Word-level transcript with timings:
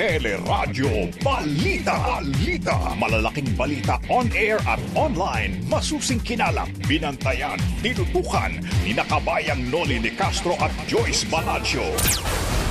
Teleradyo 0.00 1.12
Balita. 1.20 1.92
Balita. 1.92 2.96
Malalaking 2.96 3.52
balita 3.52 4.00
on 4.08 4.32
air 4.32 4.56
at 4.64 4.80
online. 4.96 5.60
Masusing 5.68 6.16
kinalap, 6.24 6.72
binantayan, 6.88 7.60
tinutukan 7.84 8.64
ni 8.80 8.96
nakabayang 8.96 9.60
Noli 9.68 10.00
de 10.00 10.08
Castro 10.16 10.56
at 10.56 10.72
Joyce 10.88 11.28
Balancho. 11.28 11.84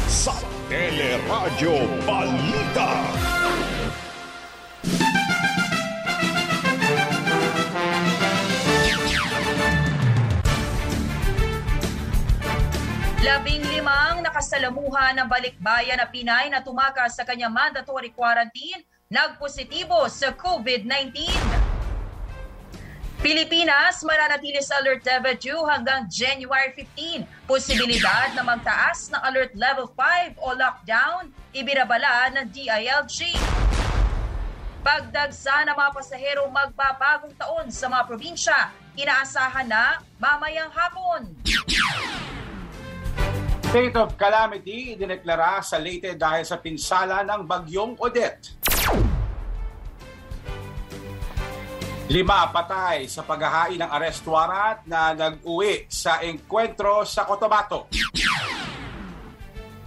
Sa 0.10 0.34
Teleradyo 0.73 2.02
Balita. 2.10 2.90
Labing 13.20 13.67
limang 13.67 14.24
nakasalamuhan 14.24 15.12
ng 15.19 15.28
balikbayan 15.28 15.99
na 15.99 16.08
Pinay 16.08 16.48
na 16.48 16.63
tumakas 16.63 17.20
sa 17.20 17.27
kanyang 17.27 17.52
mandatory 17.52 18.16
quarantine 18.16 18.80
nagpositibo 19.12 20.08
sa 20.08 20.32
COVID-19. 20.32 21.28
Pilipinas 23.20 24.00
mananatili 24.08 24.64
sa 24.64 24.80
Alert 24.80 25.04
Level 25.04 25.36
2 25.36 25.52
hanggang 25.68 26.08
January 26.08 26.72
15. 26.72 27.28
Posibilidad 27.44 28.32
na 28.40 28.55
magtaas 28.55 29.12
ng 29.12 29.20
Alert 29.20 29.52
Level 29.52 29.92
5 29.92 30.40
o 30.40 30.56
lockdown, 30.56 31.28
ibinabala 31.52 32.31
ng 32.40 32.48
DILG. 32.48 33.36
Pagdagsa 34.80 35.67
ng 35.67 35.76
mga 35.76 35.92
pasahero 35.92 36.48
magbabagong 36.48 37.36
taon 37.36 37.67
sa 37.67 37.92
mga 37.92 38.04
probinsya, 38.08 38.72
inaasahan 38.95 39.67
na 39.67 40.00
mamayang 40.16 40.72
hapon. 40.72 41.36
State 43.70 44.02
of 44.02 44.18
calamity 44.18 44.98
idineklara 44.98 45.62
sa 45.62 45.78
Leyte 45.78 46.18
dahil 46.18 46.41
sa 46.41 46.58
pinsala 46.58 47.22
ng 47.22 47.46
bagyong 47.46 48.02
Odette. 48.02 48.58
Lima 52.09 52.50
patay 52.50 53.06
sa 53.06 53.22
paghahain 53.22 53.78
ng 53.78 53.92
arrest 53.94 54.25
warrant 54.25 54.81
na 54.90 55.14
nag-uwi 55.14 55.86
sa 55.86 56.17
engkwentro 56.25 57.06
sa 57.06 57.30
Cotabato. 57.30 57.86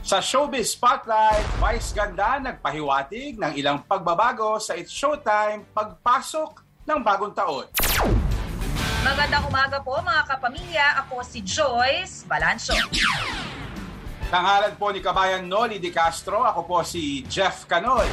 Sa 0.06 0.22
Showbiz 0.22 0.78
Spotlight, 0.78 1.42
Vice 1.58 1.90
Ganda 1.90 2.38
nagpahiwatig 2.38 3.34
ng 3.42 3.58
ilang 3.58 3.82
pagbabago 3.82 4.62
sa 4.62 4.78
It's 4.78 4.94
Showtime 4.94 5.66
pagpasok 5.74 6.86
ng 6.86 7.02
bagong 7.02 7.34
taon. 7.34 7.66
Magandang 9.02 9.42
umaga 9.50 9.82
po 9.82 9.98
mga 9.98 10.22
kapamilya. 10.30 11.02
Ako 11.02 11.26
si 11.26 11.42
Joyce 11.42 12.22
Balancho. 12.30 12.78
Tangalan 14.32 14.72
po 14.80 14.88
ni 14.88 15.04
Kabayan 15.04 15.44
Noli 15.44 15.76
de 15.76 15.92
Castro. 15.92 16.40
Ako 16.40 16.64
po 16.64 16.80
si 16.80 17.20
Jeff 17.28 17.68
Canoy. 17.68 18.08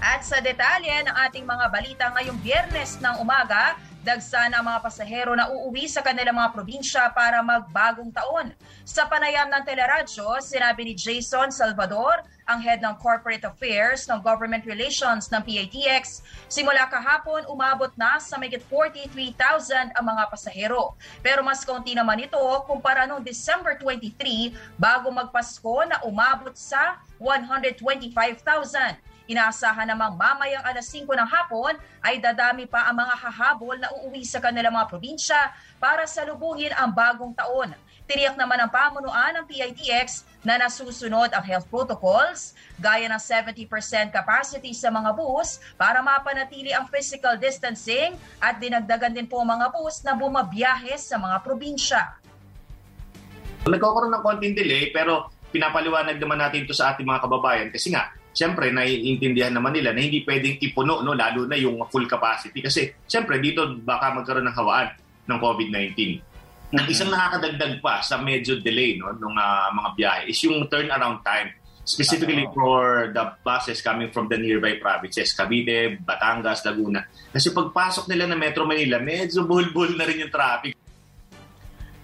At 0.00 0.24
sa 0.24 0.40
detalye 0.40 1.04
ng 1.04 1.12
ating 1.28 1.44
mga 1.44 1.66
balita 1.68 2.04
ngayong 2.08 2.40
biyernes 2.40 2.96
ng 3.04 3.20
umaga, 3.20 3.76
dagsa 4.02 4.50
ng 4.50 4.62
mga 4.66 4.78
pasahero 4.82 5.32
na 5.38 5.46
uuwi 5.46 5.86
sa 5.86 6.02
kanilang 6.02 6.34
mga 6.34 6.50
probinsya 6.50 7.06
para 7.14 7.38
magbagong 7.38 8.10
taon. 8.10 8.50
Sa 8.82 9.06
panayam 9.06 9.46
ng 9.46 9.62
teleradyo, 9.62 10.42
sinabi 10.42 10.90
ni 10.90 10.94
Jason 10.98 11.54
Salvador, 11.54 12.26
ang 12.50 12.58
head 12.58 12.82
ng 12.82 12.98
Corporate 12.98 13.46
Affairs 13.46 14.10
ng 14.10 14.18
Government 14.18 14.66
Relations 14.66 15.30
ng 15.30 15.38
PATX, 15.38 16.26
simula 16.50 16.90
kahapon 16.90 17.46
umabot 17.46 17.94
na 17.94 18.18
sa 18.18 18.34
mayigit 18.34 18.66
43,000 18.66 19.94
ang 19.94 20.04
mga 20.04 20.26
pasahero. 20.26 20.98
Pero 21.22 21.46
mas 21.46 21.62
kaunti 21.62 21.94
naman 21.94 22.26
ito 22.26 22.42
kumpara 22.66 23.06
noong 23.06 23.22
December 23.22 23.78
23 23.78 24.50
bago 24.74 25.14
magpasko 25.14 25.86
na 25.86 26.02
umabot 26.02 26.52
sa 26.58 26.98
125,000. 27.22 29.11
Inaasahan 29.32 29.88
namang 29.88 30.12
mamayang 30.20 30.60
alas 30.60 30.92
5 30.92 31.08
ng 31.08 31.24
hapon 31.24 31.72
ay 32.04 32.20
dadami 32.20 32.68
pa 32.68 32.84
ang 32.84 33.00
mga 33.00 33.16
hahabol 33.16 33.80
na 33.80 33.88
uuwi 33.96 34.28
sa 34.28 34.44
kanilang 34.44 34.76
mga 34.76 34.92
probinsya 34.92 35.56
para 35.80 36.04
salubungin 36.04 36.68
ang 36.76 36.92
bagong 36.92 37.32
taon. 37.32 37.72
Tiniyak 38.04 38.36
naman 38.36 38.60
ng 38.60 38.68
pamunuan 38.68 39.32
ng 39.40 39.48
PITX 39.48 40.28
na 40.44 40.60
nasusunod 40.60 41.32
ang 41.32 41.40
health 41.48 41.64
protocols 41.72 42.52
gaya 42.76 43.08
ng 43.08 43.16
70% 43.16 44.12
capacity 44.12 44.76
sa 44.76 44.92
mga 44.92 45.16
bus 45.16 45.64
para 45.80 46.04
mapanatili 46.04 46.76
ang 46.76 46.84
physical 46.92 47.40
distancing 47.40 48.12
at 48.36 48.60
dinagdagan 48.60 49.16
din 49.16 49.24
po 49.24 49.40
ang 49.40 49.48
mga 49.48 49.72
bus 49.72 50.04
na 50.04 50.12
bumabiyahe 50.12 50.92
sa 51.00 51.16
mga 51.16 51.40
probinsya. 51.40 52.20
Nagkakaroon 53.64 54.12
ng 54.12 54.24
konting 54.28 54.52
delay 54.52 54.92
pero 54.92 55.32
pinapaliwanag 55.48 56.20
naman 56.20 56.36
natin 56.36 56.68
ito 56.68 56.76
sa 56.76 56.92
ating 56.92 57.08
mga 57.08 57.24
kababayan 57.24 57.72
kasi 57.72 57.96
nga 57.96 58.12
Siyempre, 58.32 58.72
naiintindihan 58.72 59.52
naman 59.52 59.76
nila 59.76 59.92
na 59.92 60.00
hindi 60.00 60.24
pwedeng 60.24 60.56
ipuno, 60.56 61.04
no, 61.04 61.12
lalo 61.12 61.44
na 61.44 61.56
yung 61.56 61.84
full 61.92 62.08
capacity. 62.08 62.64
Kasi, 62.64 62.88
siyempre, 63.04 63.36
dito 63.38 63.76
baka 63.84 64.16
magkaroon 64.16 64.48
ng 64.48 64.56
hawaan 64.56 64.88
ng 65.28 65.38
COVID-19. 65.38 65.92
Mm-hmm. 65.92 66.80
Ang 66.80 66.86
isang 66.88 67.12
nakakadagdag 67.12 67.84
pa 67.84 68.00
sa 68.00 68.16
medyo 68.16 68.56
delay 68.56 68.96
no, 68.96 69.12
ng 69.12 69.36
uh, 69.36 69.68
mga 69.76 69.90
biyahe 69.92 70.22
is 70.32 70.40
yung 70.40 70.64
turnaround 70.72 71.20
time. 71.20 71.52
Specifically 71.82 72.46
uh-huh. 72.46 72.54
for 72.54 72.82
the 73.10 73.24
buses 73.42 73.82
coming 73.82 74.08
from 74.14 74.30
the 74.30 74.38
nearby 74.38 74.78
provinces, 74.78 75.34
Cavite, 75.34 75.98
Batangas, 75.98 76.62
Laguna. 76.62 77.02
Kasi 77.34 77.50
pagpasok 77.50 78.06
nila 78.06 78.30
ng 78.30 78.38
Metro 78.38 78.62
Manila, 78.62 79.02
medyo 79.02 79.42
bull-bull 79.44 79.98
na 79.98 80.06
rin 80.06 80.22
yung 80.22 80.30
traffic. 80.30 80.78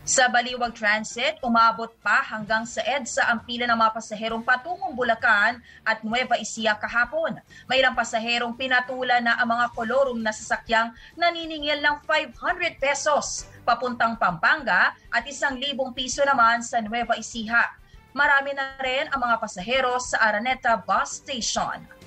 Sa 0.09 0.25
Baliwag 0.25 0.73
Transit, 0.73 1.37
umabot 1.45 1.93
pa 2.01 2.25
hanggang 2.25 2.65
sa 2.65 2.81
EDSA 2.81 3.29
ang 3.29 3.45
pila 3.45 3.69
ng 3.69 3.77
mga 3.77 3.93
pasaherong 3.93 4.41
patungong 4.41 4.97
Bulacan 4.97 5.61
at 5.85 6.01
Nueva 6.01 6.41
Ecija 6.41 6.81
kahapon. 6.81 7.37
May 7.69 7.85
ilang 7.85 7.93
pasaherong 7.93 8.57
pinatulan 8.57 9.21
na 9.21 9.37
ang 9.37 9.53
mga 9.53 9.69
kolorum 9.77 10.17
na 10.25 10.33
sasakyang 10.33 10.97
naniningil 11.13 11.85
ng 11.85 12.01
500 12.09 12.81
pesos 12.81 13.53
papuntang 13.69 14.17
Pampanga 14.17 14.97
at 15.13 15.29
isang 15.29 15.61
libong 15.61 15.93
piso 15.93 16.25
naman 16.25 16.65
sa 16.65 16.81
Nueva 16.81 17.13
Ecija. 17.21 17.69
Marami 18.17 18.57
na 18.57 18.81
rin 18.81 19.13
ang 19.13 19.21
mga 19.21 19.37
pasahero 19.37 20.01
sa 20.01 20.25
Araneta 20.25 20.81
Bus 20.89 21.21
Station. 21.21 21.98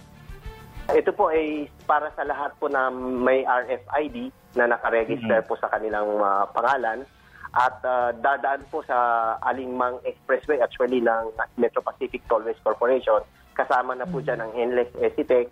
Ito 0.92 1.12
po 1.16 1.32
ay 1.32 1.72
para 1.88 2.12
sa 2.20 2.28
lahat 2.28 2.52
po 2.60 2.68
na 2.68 2.92
may 2.92 3.48
RFID 3.48 4.32
na 4.60 4.68
nakaregister 4.68 5.40
mm-hmm. 5.40 5.48
po 5.48 5.56
sa 5.56 5.72
kanilang 5.72 6.20
uh, 6.20 6.44
pangalan 6.52 7.08
at 7.52 7.76
uh, 7.84 8.12
dadaan 8.20 8.64
po 8.72 8.84
sa 8.84 8.96
Alingmang 9.44 10.00
Expressway 10.08 10.60
actually 10.60 11.04
ng 11.04 11.32
Metro 11.60 11.84
Pacific 11.84 12.24
Tollways 12.28 12.60
Corporation. 12.64 13.24
Kasama 13.56 13.96
na 13.96 14.08
po 14.08 14.20
mm-hmm. 14.20 14.28
dyan 14.28 14.40
ang 14.44 14.52
NLEX 14.52 14.90
Esitec, 15.00 15.48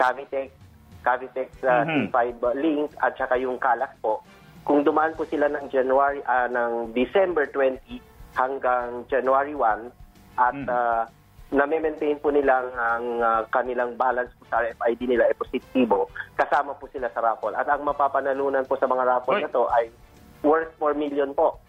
Cavitex, 0.00 0.48
Cavitex 1.04 1.48
uh, 1.64 1.84
mm-hmm. 1.84 2.08
C5 2.12 2.20
links 2.56 2.94
at 3.04 3.12
saka 3.20 3.36
yung 3.36 3.60
Calax 3.60 3.92
po. 4.00 4.24
Kung 4.64 4.84
dumaan 4.84 5.12
po 5.16 5.28
sila 5.28 5.52
ng 5.52 5.68
January 5.68 6.24
uh, 6.24 6.48
ng 6.48 6.96
December 6.96 7.44
20 7.50 7.80
hanggang 8.36 9.04
January 9.12 9.52
1 9.52 10.40
at 10.40 10.56
mm-hmm. 10.56 10.68
uh, 10.68 11.04
na-maintain 11.52 12.16
po 12.16 12.32
nila 12.32 12.64
ang 12.72 13.20
uh, 13.20 13.44
kanilang 13.52 13.92
balance 14.00 14.32
po 14.40 14.48
sa 14.48 14.64
RFID 14.64 15.04
nila 15.04 15.28
ay 15.28 15.36
positibo, 15.36 16.08
kasama 16.32 16.72
po 16.80 16.88
sila 16.88 17.12
sa 17.12 17.20
raffle. 17.20 17.52
At 17.52 17.68
ang 17.68 17.84
mapapanalunan 17.84 18.64
po 18.64 18.80
sa 18.80 18.88
mga 18.88 19.04
raffle 19.04 19.36
Oy. 19.36 19.44
na 19.44 19.52
to 19.52 19.68
ay 19.68 19.92
worth 20.40 20.72
4 20.80 20.96
million 20.96 21.36
po. 21.36 21.60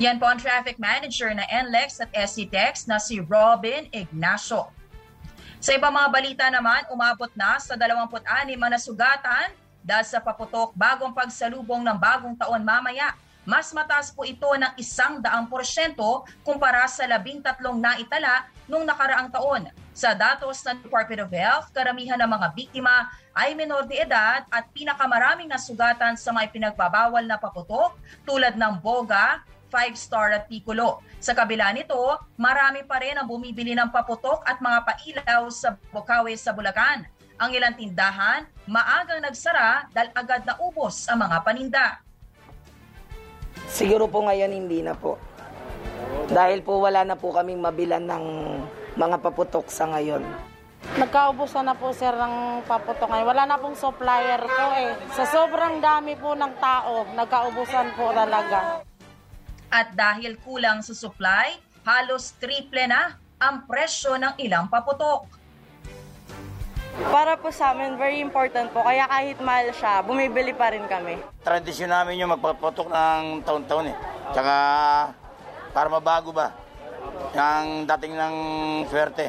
Yan 0.00 0.16
po 0.16 0.28
ang 0.28 0.40
traffic 0.40 0.80
manager 0.80 1.32
na 1.36 1.44
NLEX 1.48 2.00
at 2.00 2.10
SCTEX 2.12 2.88
na 2.88 2.96
si 2.96 3.20
Robin 3.20 3.88
Ignacio. 3.92 4.72
Sa 5.60 5.72
ibang 5.72 5.92
mga 5.92 6.08
balita 6.12 6.44
naman, 6.48 6.84
umabot 6.92 7.32
na 7.36 7.56
sa 7.60 7.76
26 7.76 8.24
ang 8.24 8.72
nasugatan 8.72 9.52
dahil 9.80 10.04
sa 10.04 10.20
paputok 10.20 10.72
bagong 10.76 11.12
pagsalubong 11.12 11.80
ng 11.84 11.96
bagong 11.96 12.36
taon 12.36 12.60
mamaya. 12.60 13.16
Mas 13.46 13.70
mataas 13.70 14.10
po 14.10 14.26
ito 14.26 14.50
ng 14.50 14.74
isang 14.74 15.22
daang 15.22 15.46
porsyento 15.46 16.26
kumpara 16.42 16.82
sa 16.90 17.06
labing 17.06 17.38
tatlong 17.38 17.78
naitala 17.78 18.50
nung 18.66 18.82
nakaraang 18.82 19.30
taon. 19.30 19.70
Sa 19.94 20.12
datos 20.12 20.60
ng 20.66 20.82
Department 20.82 21.24
of 21.24 21.30
Health, 21.30 21.70
karamihan 21.70 22.18
ng 22.18 22.26
mga 22.26 22.52
biktima 22.58 23.06
ay 23.32 23.54
minor 23.54 23.86
de 23.86 24.02
edad 24.02 24.42
at 24.50 24.66
pinakamaraming 24.74 25.46
nasugatan 25.46 26.18
sa 26.18 26.34
mga 26.34 26.52
pinagbabawal 26.52 27.22
na 27.22 27.38
paputok 27.38 27.94
tulad 28.26 28.58
ng 28.58 28.82
boga, 28.82 29.40
5-star 29.70 30.34
at 30.34 30.44
piccolo. 30.50 30.98
Sa 31.22 31.30
kabila 31.30 31.70
nito, 31.70 32.18
marami 32.34 32.82
pa 32.82 32.98
rin 32.98 33.14
ang 33.14 33.30
bumibili 33.30 33.78
ng 33.78 33.94
paputok 33.94 34.42
at 34.42 34.58
mga 34.58 34.78
pailaw 34.84 35.46
sa 35.54 35.78
Bukawi 35.94 36.34
sa 36.34 36.50
Bulacan. 36.50 37.06
Ang 37.36 37.50
ilang 37.54 37.78
tindahan, 37.78 38.48
maagang 38.66 39.22
nagsara 39.22 39.86
dahil 39.94 40.10
agad 40.18 40.42
na 40.42 40.58
ubos 40.58 41.06
ang 41.06 41.22
mga 41.22 41.36
paninda. 41.46 42.05
Siguro 43.66 44.06
po 44.06 44.22
ngayon 44.22 44.54
hindi 44.54 44.80
na 44.80 44.94
po. 44.94 45.18
Dahil 46.26 46.62
po 46.62 46.82
wala 46.82 47.06
na 47.06 47.18
po 47.18 47.30
kaming 47.30 47.62
mabilan 47.62 48.02
ng 48.06 48.24
mga 48.98 49.16
paputok 49.22 49.70
sa 49.70 49.86
ngayon. 49.90 50.22
Nagkaubusan 50.96 51.66
na 51.66 51.74
po 51.74 51.90
sir 51.90 52.14
ng 52.14 52.62
paputok 52.64 53.10
ngayon. 53.10 53.26
Wala 53.26 53.44
na 53.44 53.58
pong 53.58 53.74
supplier 53.74 54.38
po 54.42 54.66
eh. 54.78 54.94
Sa 55.12 55.26
sobrang 55.26 55.82
dami 55.82 56.14
po 56.14 56.32
ng 56.32 56.54
tao, 56.62 57.04
nagkaubusan 57.14 57.94
po 57.98 58.14
talaga. 58.14 58.80
At 59.66 59.92
dahil 59.98 60.38
kulang 60.40 60.80
sa 60.86 60.94
supply, 60.94 61.58
halos 61.82 62.38
triple 62.38 62.86
na 62.86 63.18
ang 63.36 63.66
presyo 63.66 64.16
ng 64.16 64.38
ilang 64.40 64.70
paputok. 64.70 65.26
Para 66.96 67.36
po 67.36 67.52
sa 67.52 67.76
amin, 67.76 68.00
very 68.00 68.24
important 68.24 68.72
po. 68.72 68.80
Kaya 68.80 69.04
kahit 69.04 69.36
mahal 69.44 69.68
siya, 69.76 70.00
bumibili 70.00 70.56
pa 70.56 70.72
rin 70.72 70.88
kami. 70.88 71.20
Tradisyon 71.44 71.92
namin 71.92 72.16
yung 72.16 72.32
magpaputok 72.32 72.88
ng 72.88 73.44
taon-taon 73.44 73.92
eh. 73.92 73.96
Tsaka 74.32 74.54
para 75.76 75.88
mabago 75.92 76.32
ba 76.32 76.56
yung 77.36 77.84
dating 77.84 78.16
ng 78.16 78.34
swerte. 78.88 79.28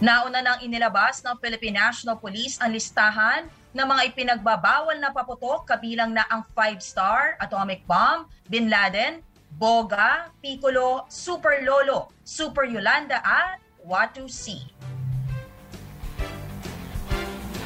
Nauna 0.00 0.40
nang 0.40 0.64
inilabas 0.64 1.20
ng 1.20 1.36
Philippine 1.44 1.76
National 1.76 2.16
Police 2.16 2.56
ang 2.56 2.72
listahan 2.72 3.44
ng 3.76 3.84
mga 3.84 4.02
ipinagbabawal 4.08 4.96
na 4.96 5.12
paputok 5.12 5.68
kabilang 5.68 6.16
na 6.16 6.24
ang 6.32 6.40
5-star 6.56 7.36
atomic 7.36 7.84
bomb, 7.84 8.24
Bin 8.48 8.72
Laden, 8.72 9.20
Boga, 9.60 10.32
Piccolo, 10.40 11.04
Super 11.12 11.60
Lolo, 11.68 12.08
Super 12.24 12.64
Yolanda 12.64 13.20
at 13.20 13.60
Watu 13.84 14.24
C. 14.24 14.64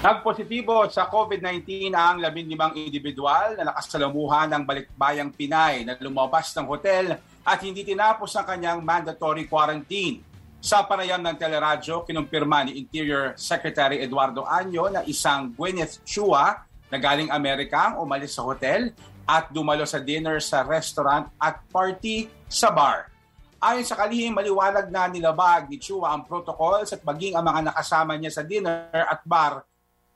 Nagpositibo 0.04 0.84
sa 0.92 1.08
COVID-19 1.08 1.88
ang 1.96 2.20
15 2.20 2.76
individual 2.76 3.56
na 3.56 3.72
nakasalamuhan 3.72 4.52
ng 4.52 4.62
balikbayang 4.68 5.32
Pinay 5.32 5.80
na 5.80 5.96
lumabas 5.96 6.52
ng 6.52 6.68
hotel 6.68 7.16
at 7.40 7.58
hindi 7.64 7.88
tinapos 7.88 8.36
ang 8.36 8.44
kanyang 8.44 8.84
mandatory 8.84 9.48
quarantine. 9.48 10.20
Sa 10.60 10.84
panayam 10.84 11.24
ng 11.24 11.40
teleradyo, 11.40 12.04
kinumpirma 12.04 12.68
ni 12.68 12.84
Interior 12.84 13.32
Secretary 13.40 14.04
Eduardo 14.04 14.44
Anyo 14.44 14.92
na 14.92 15.00
isang 15.08 15.56
Gwyneth 15.56 16.04
Chua 16.04 16.68
na 16.92 17.00
galing 17.00 17.32
Amerika 17.32 17.96
ang 17.96 18.04
umalis 18.04 18.36
sa 18.36 18.44
hotel 18.44 18.92
at 19.24 19.48
dumalo 19.56 19.88
sa 19.88 20.04
dinner 20.04 20.36
sa 20.36 20.68
restaurant 20.68 21.32
at 21.40 21.64
party 21.72 22.28
sa 22.44 22.68
bar. 22.68 23.08
Ayon 23.56 23.88
sa 23.88 23.96
kalihim, 23.96 24.36
maliwanag 24.36 24.92
na 24.92 25.08
nilabag 25.08 25.64
ni 25.72 25.80
Chua 25.80 26.12
ang 26.12 26.28
protocols 26.28 26.92
at 26.92 27.00
maging 27.00 27.40
ang 27.40 27.48
mga 27.48 27.72
nakasama 27.72 28.20
niya 28.20 28.36
sa 28.36 28.44
dinner 28.44 28.92
at 28.92 29.24
bar 29.24 29.64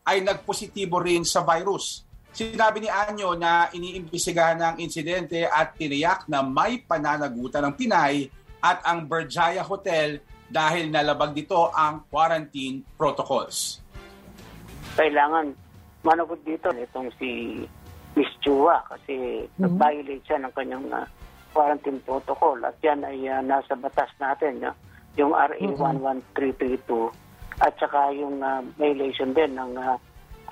ay 0.08 0.24
nagpositibo 0.24 1.04
rin 1.04 1.28
sa 1.28 1.44
virus. 1.44 2.08
Sinabi 2.32 2.80
ni 2.80 2.88
Anyo 2.88 3.36
na 3.36 3.68
iniimbisigahan 3.68 4.56
ng 4.56 4.76
insidente 4.80 5.44
at 5.44 5.76
tiniyak 5.76 6.24
na 6.32 6.40
may 6.40 6.80
pananagutan 6.80 7.68
ng 7.68 7.74
Pinay 7.76 8.24
at 8.64 8.80
ang 8.88 9.04
Berjaya 9.04 9.60
Hotel 9.60 10.24
dahil 10.48 10.88
nalabag 10.88 11.36
dito 11.36 11.68
ang 11.68 12.08
quarantine 12.08 12.80
protocols. 12.96 13.84
Kailangan 14.96 15.52
managot 16.00 16.40
dito 16.40 16.72
itong 16.72 17.12
si 17.20 17.60
Miss 18.16 18.32
Chua 18.40 18.80
kasi 18.88 19.44
mm-hmm. 19.44 19.60
nag-violate 19.60 20.24
siya 20.24 20.38
ng 20.40 20.52
kanyang 20.56 20.88
uh, 20.88 21.04
quarantine 21.52 22.00
protocol 22.00 22.56
at 22.64 22.74
yan 22.80 23.04
ay 23.04 23.28
uh, 23.28 23.44
nasa 23.44 23.76
batas 23.76 24.08
natin 24.16 24.64
uh, 24.64 24.74
yung 25.20 25.36
RA 25.36 25.52
mm-hmm. 25.52 25.76
11332 26.32 27.27
at 27.58 27.74
saka 27.78 28.14
yung 28.14 28.38
uh, 28.38 28.62
violation 28.78 29.34
din 29.34 29.58
ng 29.58 29.74
uh, 29.74 29.98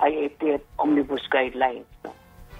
IATF 0.03 0.61
Omnibus 0.77 1.23
Guidelines. 1.31 1.87
No? 2.03 2.11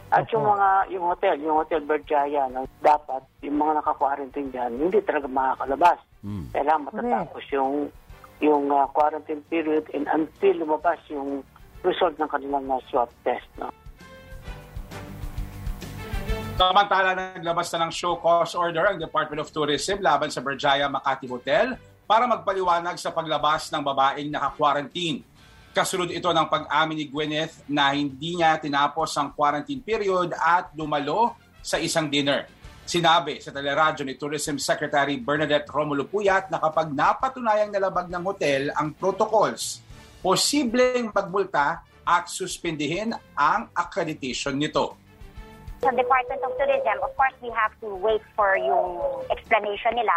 At 0.07 0.23
okay. 0.23 0.39
yung 0.39 0.45
mga 0.47 0.69
yung 0.95 1.05
hotel, 1.11 1.35
yung 1.43 1.57
Hotel 1.59 1.83
Berjaya, 1.83 2.47
no, 2.47 2.63
dapat 2.79 3.27
yung 3.43 3.59
mga 3.59 3.83
naka-quarantine 3.83 4.49
diyan 4.55 4.71
hindi 4.79 4.99
talaga 5.03 5.27
makakalabas. 5.27 5.99
Mm. 6.23 6.45
Kailangan 6.55 6.85
matatapos 6.87 7.43
okay. 7.43 7.55
yung 7.59 7.73
yung 8.39 8.63
uh, 8.71 8.87
quarantine 8.95 9.43
period 9.51 9.83
and 9.91 10.07
until 10.07 10.55
lumabas 10.63 11.01
yung 11.11 11.43
result 11.83 12.15
ng 12.15 12.29
kanilang 12.31 12.71
uh, 12.71 12.79
swab 12.87 13.11
test. 13.27 13.47
No? 13.59 13.67
Samantala, 16.57 17.13
naglabas 17.13 17.69
na 17.75 17.85
ng 17.85 17.93
show 17.93 18.17
cause 18.17 18.57
order 18.57 18.87
ang 18.87 18.97
Department 18.97 19.43
of 19.43 19.51
Tourism 19.51 20.01
laban 20.01 20.31
sa 20.31 20.41
Berjaya 20.41 20.87
Makati 20.89 21.27
Hotel 21.29 21.75
para 22.07 22.23
magpaliwanag 22.23 22.95
sa 22.95 23.11
paglabas 23.11 23.67
ng 23.67 23.83
babaeng 23.83 24.31
naka-quarantine. 24.31 25.21
Kasunod 25.75 26.09
ito 26.09 26.31
ng 26.31 26.47
pag-amin 26.47 27.03
ni 27.03 27.05
Gwyneth 27.11 27.67
na 27.67 27.93
hindi 27.93 28.39
niya 28.39 28.57
tinapos 28.57 29.13
ang 29.19 29.35
quarantine 29.35 29.83
period 29.83 30.33
at 30.33 30.71
dumalo 30.71 31.35
sa 31.59 31.77
isang 31.77 32.07
dinner. 32.07 32.47
Sinabi 32.87 33.43
sa 33.43 33.51
teleradyo 33.51 34.07
ni 34.07 34.15
Tourism 34.15 34.55
Secretary 34.55 35.19
Bernadette 35.19 35.67
Romulo 35.67 36.07
Puyat 36.07 36.47
na 36.47 36.63
kapag 36.63 36.95
napatunayang 36.95 37.75
nalabag 37.75 38.07
ng 38.07 38.23
hotel 38.23 38.71
ang 38.71 38.95
protocols, 38.95 39.83
posibleng 40.23 41.11
magmulta 41.11 41.83
at 42.07 42.31
suspindihin 42.31 43.11
ang 43.35 43.67
accreditation 43.75 44.55
nito. 44.55 44.95
Sa 45.83 45.91
Department 45.91 46.41
of 46.41 46.55
Tourism, 46.55 46.97
of 47.03 47.11
course, 47.19 47.35
we 47.43 47.51
have 47.51 47.75
to 47.83 47.91
wait 47.99 48.23
for 48.33 48.55
yung 48.55 48.97
explanation 49.29 49.93
nila 49.93 50.15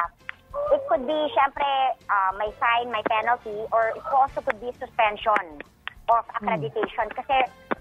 It 0.51 0.83
could 0.87 1.07
be, 1.07 1.19
syempre, 1.35 1.71
uh, 2.11 2.31
may 2.39 2.51
fine, 2.59 2.91
may 2.91 3.03
penalty, 3.07 3.67
or 3.71 3.95
it 3.95 4.03
also 4.11 4.43
could 4.43 4.59
be 4.59 4.71
suspension 4.79 5.63
of 6.11 6.27
accreditation. 6.35 7.07
Hmm. 7.07 7.19
Kasi 7.23 7.37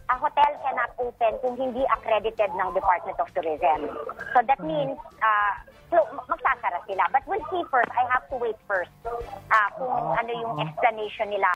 a 0.10 0.16
hotel 0.18 0.52
cannot 0.62 0.92
open 1.02 1.34
kung 1.42 1.56
hindi 1.58 1.82
accredited 1.90 2.50
ng 2.54 2.70
Department 2.74 3.18
of 3.18 3.30
Tourism. 3.34 3.94
So 4.34 4.46
that 4.46 4.62
hmm. 4.62 4.70
means, 4.70 4.98
uh, 5.22 5.54
so, 5.90 5.98
magsasara 6.30 6.82
sila. 6.86 7.04
But 7.10 7.26
we'll 7.26 7.46
see 7.50 7.66
first. 7.74 7.90
I 7.94 8.06
have 8.14 8.26
to 8.30 8.38
wait 8.38 8.58
first 8.70 8.94
uh, 9.06 9.70
kung 9.78 10.14
ano 10.18 10.32
yung 10.34 10.54
explanation 10.62 11.34
nila. 11.34 11.50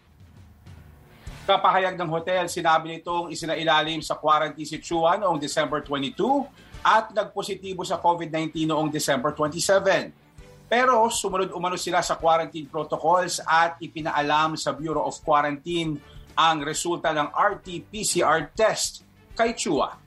Kapahayag 1.44 2.00
ng 2.00 2.08
hotel, 2.08 2.48
sinabi 2.48 2.98
nitong 2.98 3.28
isinailalim 3.28 4.00
sa 4.00 4.16
quarantine 4.16 4.64
si 4.64 4.80
Chua 4.80 5.20
noong 5.20 5.36
December 5.36 5.84
22 5.84 6.16
at 6.88 7.12
nagpositibo 7.12 7.84
sa 7.84 8.00
COVID-19 8.00 8.64
noong 8.72 8.88
December 8.88 9.36
27. 9.36 10.23
Pero 10.68 11.08
sumunod 11.12 11.54
umano 11.54 11.78
sila 11.78 12.02
sa 12.02 12.18
quarantine 12.18 12.66
protocols 12.66 13.44
at 13.44 13.78
ipinaalam 13.84 14.58
sa 14.58 14.74
Bureau 14.74 15.06
of 15.06 15.20
Quarantine 15.22 16.00
ang 16.34 16.66
resulta 16.66 17.14
ng 17.14 17.30
RT-PCR 17.30 18.52
test 18.58 19.06
kay 19.38 19.54
Chua. 19.54 20.02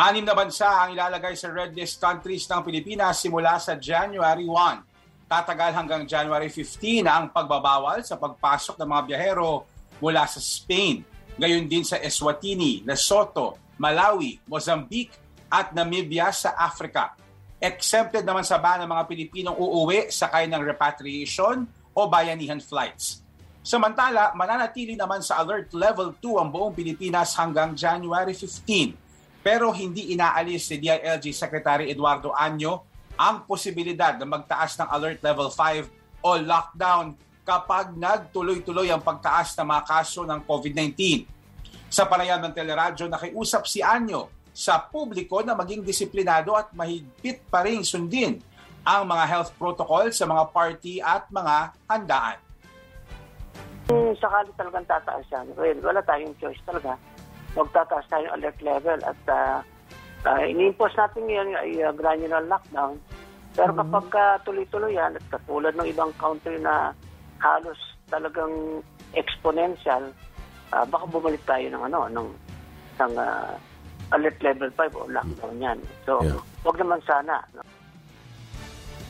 Anim 0.00 0.24
na 0.24 0.32
bansa 0.32 0.64
ang 0.64 0.96
ilalagay 0.96 1.36
sa 1.36 1.52
red 1.52 1.76
list 1.76 2.00
countries 2.00 2.48
ng 2.48 2.64
Pilipinas 2.64 3.20
simula 3.20 3.60
sa 3.60 3.76
January 3.76 4.48
1. 4.48 5.28
Tatagal 5.28 5.76
hanggang 5.76 6.08
January 6.08 6.48
15 6.48 7.04
ang 7.04 7.28
pagbabawal 7.28 8.00
sa 8.00 8.16
pagpasok 8.16 8.80
ng 8.80 8.88
mga 8.88 9.02
biyahero 9.06 9.68
mula 10.00 10.24
sa 10.24 10.40
Spain, 10.40 11.04
gayon 11.36 11.68
din 11.68 11.84
sa 11.84 12.00
Eswatini, 12.00 12.80
Lesotho, 12.86 13.60
Malawi, 13.76 14.40
Mozambique 14.48 15.12
at 15.52 15.76
Namibia 15.76 16.32
sa 16.32 16.56
Africa. 16.56 17.12
Exempted 17.60 18.24
naman 18.24 18.40
sa 18.40 18.56
ban 18.56 18.80
ng 18.80 18.88
mga 18.88 19.04
Pilipinong 19.04 19.52
uuwi 19.52 20.08
sakay 20.08 20.48
ng 20.48 20.64
repatriation 20.64 21.68
o 21.92 22.00
bayanihan 22.08 22.56
flights. 22.56 23.20
Samantala, 23.60 24.32
mananatili 24.32 24.96
naman 24.96 25.20
sa 25.20 25.44
Alert 25.44 25.68
Level 25.76 26.16
2 26.16 26.40
ang 26.40 26.48
buong 26.48 26.72
Pilipinas 26.72 27.36
hanggang 27.36 27.76
January 27.76 28.32
15. 28.32 29.44
Pero 29.44 29.68
hindi 29.76 30.16
inaalis 30.16 30.72
ni 30.72 30.88
DILG 30.88 31.36
Secretary 31.36 31.92
Eduardo 31.92 32.32
Anyo 32.32 32.88
ang 33.20 33.44
posibilidad 33.44 34.16
na 34.16 34.24
magtaas 34.24 34.80
ng 34.80 34.88
Alert 34.88 35.20
Level 35.20 35.52
5 35.52 36.24
o 36.24 36.40
lockdown 36.40 37.12
kapag 37.44 37.92
nagtuloy-tuloy 37.92 38.88
ang 38.88 39.04
pagtaas 39.04 39.52
ng 39.60 39.68
mga 39.68 39.82
kaso 39.84 40.24
ng 40.24 40.40
COVID-19. 40.48 41.28
Sa 41.92 42.08
panayam 42.08 42.40
ng 42.40 42.56
teleradyo, 42.56 43.04
nakiusap 43.04 43.68
si 43.68 43.84
Anyo 43.84 44.39
sa 44.50 44.82
publiko 44.82 45.40
na 45.40 45.54
maging 45.54 45.86
disiplinado 45.86 46.54
at 46.58 46.74
mahigpit 46.74 47.46
pa 47.46 47.62
rin 47.62 47.86
sundin 47.86 48.42
ang 48.84 49.04
mga 49.06 49.24
health 49.28 49.52
protocol 49.60 50.08
sa 50.10 50.24
mga 50.24 50.44
party 50.50 50.94
at 51.04 51.28
mga 51.28 51.54
handaan. 51.86 52.38
Kung 53.90 54.14
sakali 54.16 54.50
talagang 54.54 54.86
tataas 54.86 55.26
yan, 55.28 55.46
well, 55.58 55.78
wala 55.82 56.00
tayong 56.06 56.34
choice 56.38 56.60
talaga. 56.62 56.94
Magtataas 57.58 58.06
tayo 58.06 58.26
alert 58.30 58.58
level 58.62 58.98
at 59.02 59.20
uh, 59.26 59.58
uh, 60.26 60.42
ini-impose 60.46 60.94
natin 60.94 61.26
ngayon 61.26 61.48
ay 61.58 61.70
uh, 61.82 61.92
granular 61.94 62.42
lockdown. 62.46 62.94
Pero 63.50 63.74
kapag 63.74 64.06
uh, 64.14 64.36
tuloy-tuloy 64.46 64.94
yan 64.94 65.18
at 65.18 65.24
katulad 65.26 65.74
ng 65.74 65.90
ibang 65.90 66.14
country 66.22 66.54
na 66.62 66.94
halos 67.42 67.78
talagang 68.06 68.84
exponential, 69.18 70.14
uh, 70.70 70.86
baka 70.86 71.04
bumalik 71.10 71.42
tayo 71.42 71.66
ng 71.66 71.82
ano, 71.90 72.06
ng, 72.06 72.28
ng 73.02 73.12
uh, 73.18 73.58
alert 74.12 74.42
level 74.42 74.70
5 74.74 74.96
o 74.96 75.06
lockdown 75.08 75.58
yan. 75.58 75.78
So, 76.06 76.22
Yeah. 76.22 76.40
wag 76.66 76.76
naman 76.78 77.02
sana. 77.06 77.44
No? 77.54 77.62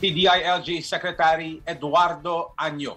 si 0.00 0.16
DILG 0.16 0.80
Secretary 0.80 1.61
Eduardo 1.61 2.57
Anyo. 2.57 2.97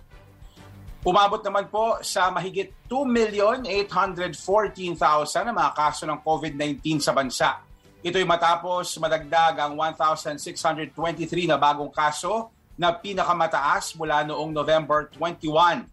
Umabot 1.04 1.44
naman 1.44 1.68
po 1.68 2.00
sa 2.00 2.32
mahigit 2.32 2.72
2,814,000 2.88 5.44
na 5.44 5.52
mga 5.52 5.76
kaso 5.76 6.08
ng 6.08 6.24
COVID-19 6.24 7.04
sa 7.04 7.12
bansa. 7.12 7.60
Ito'y 8.00 8.24
matapos 8.24 8.96
madagdag 9.04 9.60
ang 9.60 9.76
1,623 9.76 10.96
na 11.44 11.60
bagong 11.60 11.92
kaso 11.92 12.56
na 12.80 12.96
pinakamataas 12.96 14.00
mula 14.00 14.24
noong 14.24 14.56
November 14.56 15.12
21. 15.12 15.84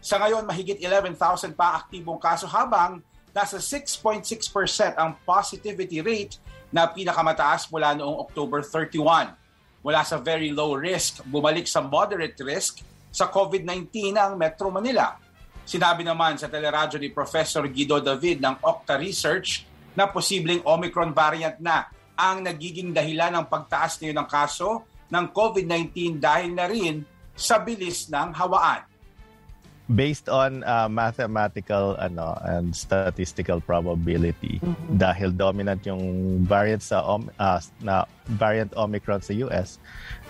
Sa 0.00 0.16
ngayon, 0.16 0.48
mahigit 0.48 0.80
11,000 0.80 1.52
pa 1.52 1.76
aktibong 1.76 2.16
kaso 2.16 2.48
habang 2.48 3.04
nasa 3.34 3.58
6.6% 3.58 4.22
ang 4.94 5.18
positivity 5.26 5.98
rate 5.98 6.38
na 6.70 6.86
pinakamataas 6.86 7.66
mula 7.66 7.98
noong 7.98 8.22
October 8.22 8.62
31 8.62 9.34
mula 9.84 10.00
sa 10.06 10.16
very 10.16 10.48
low 10.54 10.72
risk, 10.78 11.20
bumalik 11.28 11.68
sa 11.68 11.84
moderate 11.84 12.38
risk 12.40 12.80
sa 13.12 13.28
COVID-19 13.28 14.16
ang 14.16 14.32
Metro 14.38 14.72
Manila. 14.72 15.18
Sinabi 15.66 16.06
naman 16.06 16.40
sa 16.40 16.48
teleradyo 16.48 16.96
ni 16.96 17.12
Professor 17.12 17.66
Guido 17.68 18.00
David 18.00 18.40
ng 18.40 18.64
Octa 18.64 18.96
Research 18.96 19.68
na 19.92 20.08
posibleng 20.08 20.64
Omicron 20.64 21.12
variant 21.12 21.58
na 21.60 21.90
ang 22.16 22.40
nagiging 22.40 22.94
dahilan 22.94 23.34
ng 23.34 23.46
pagtaas 23.50 24.00
ngayon 24.00 24.24
ng 24.24 24.28
kaso 24.30 24.86
ng 25.10 25.26
COVID-19 25.34 26.16
dahil 26.16 26.50
na 26.54 26.64
rin 26.70 27.04
sa 27.34 27.60
bilis 27.60 28.08
ng 28.08 28.30
hawaan. 28.32 28.93
Based 29.92 30.32
on 30.32 30.64
uh, 30.64 30.88
mathematical 30.88 31.92
ano 32.00 32.40
and 32.48 32.72
statistical 32.72 33.60
probability. 33.60 34.60
Dahil 34.96 35.36
dominant 35.36 35.84
yung 35.84 36.02
variant 36.48 36.80
sa 36.80 37.04
om- 37.04 37.28
uh, 37.36 37.60
na 37.84 38.08
variant 38.24 38.72
Omicron 38.72 39.20
sa 39.20 39.36
US 39.44 39.76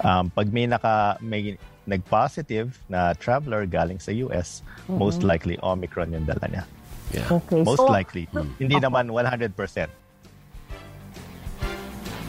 um, 0.03 0.27
pag 0.35 0.51
may 0.51 0.67
naka 0.67 1.15
may 1.23 1.55
nag-positive 1.87 2.75
na 2.91 3.15
traveler 3.15 3.69
galing 3.69 4.01
sa 4.01 4.11
US 4.27 4.65
most 4.89 5.23
likely 5.23 5.61
Omicron 5.63 6.11
yung 6.11 6.27
dala 6.27 6.47
niya. 6.51 6.65
Okay. 7.15 7.63
most 7.63 7.85
so, 7.85 7.93
likely. 7.93 8.27
Hindi 8.59 8.81
naman 8.83 9.07
100% 9.13 9.55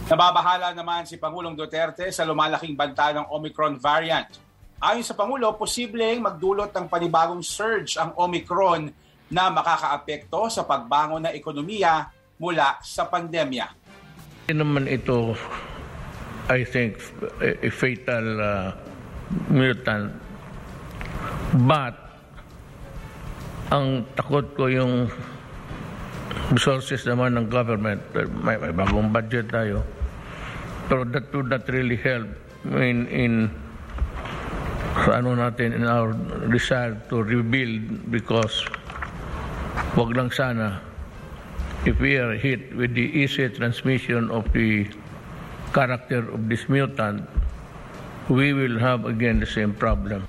Nababahala 0.06 0.70
naman 0.78 1.10
si 1.10 1.18
Pangulong 1.18 1.58
Duterte 1.58 2.14
sa 2.14 2.22
lumalaking 2.22 2.78
banta 2.78 3.10
ng 3.10 3.26
Omicron 3.26 3.82
variant. 3.82 4.38
Ayon 4.76 5.08
sa 5.08 5.16
Pangulo, 5.16 5.56
posibleng 5.56 6.20
magdulot 6.20 6.76
ng 6.76 6.92
panibagong 6.92 7.40
surge 7.40 7.96
ang 7.96 8.12
Omicron 8.20 8.92
na 9.32 9.48
makakaapekto 9.48 10.52
sa 10.52 10.68
pagbangon 10.68 11.24
ng 11.24 11.34
ekonomiya 11.34 12.12
mula 12.36 12.78
sa 12.84 13.08
pandemya. 13.08 13.66
Hindi 14.46 14.54
naman 14.60 14.86
ito, 14.92 15.32
I 16.52 16.68
think, 16.68 17.00
a, 17.40 17.72
fatal 17.72 18.28
uh, 18.38 18.68
mutant. 19.48 20.12
But, 21.56 21.96
ang 23.72 24.06
takot 24.14 24.54
ko 24.60 24.68
yung 24.70 25.08
resources 26.52 27.08
naman 27.08 27.40
ng 27.40 27.48
government. 27.48 28.04
May, 28.44 28.60
may 28.60 28.76
bagong 28.76 29.10
budget 29.10 29.50
tayo. 29.50 29.82
Pero 30.86 31.08
that 31.10 31.32
would 31.34 31.50
not 31.50 31.66
really 31.72 31.98
help 31.98 32.30
in, 32.78 33.10
in 33.10 33.50
ano 35.12 35.36
natin, 35.36 35.76
in 35.76 35.84
our 35.84 36.16
desire 36.48 36.96
to 37.12 37.22
rebuild 37.22 38.12
because 38.12 38.64
wag 40.00 40.16
lang 40.16 40.32
sana 40.32 40.80
if 41.86 42.00
we 42.02 42.18
are 42.18 42.34
hit 42.34 42.74
with 42.74 42.98
the 42.98 43.06
easy 43.14 43.46
transmission 43.50 44.32
of 44.34 44.50
the 44.54 44.90
character 45.70 46.26
of 46.34 46.50
this 46.50 46.66
mutant, 46.68 47.22
we 48.28 48.54
will 48.54 48.80
have 48.80 49.06
again 49.06 49.40
the 49.40 49.46
same 49.46 49.70
problem. 49.76 50.26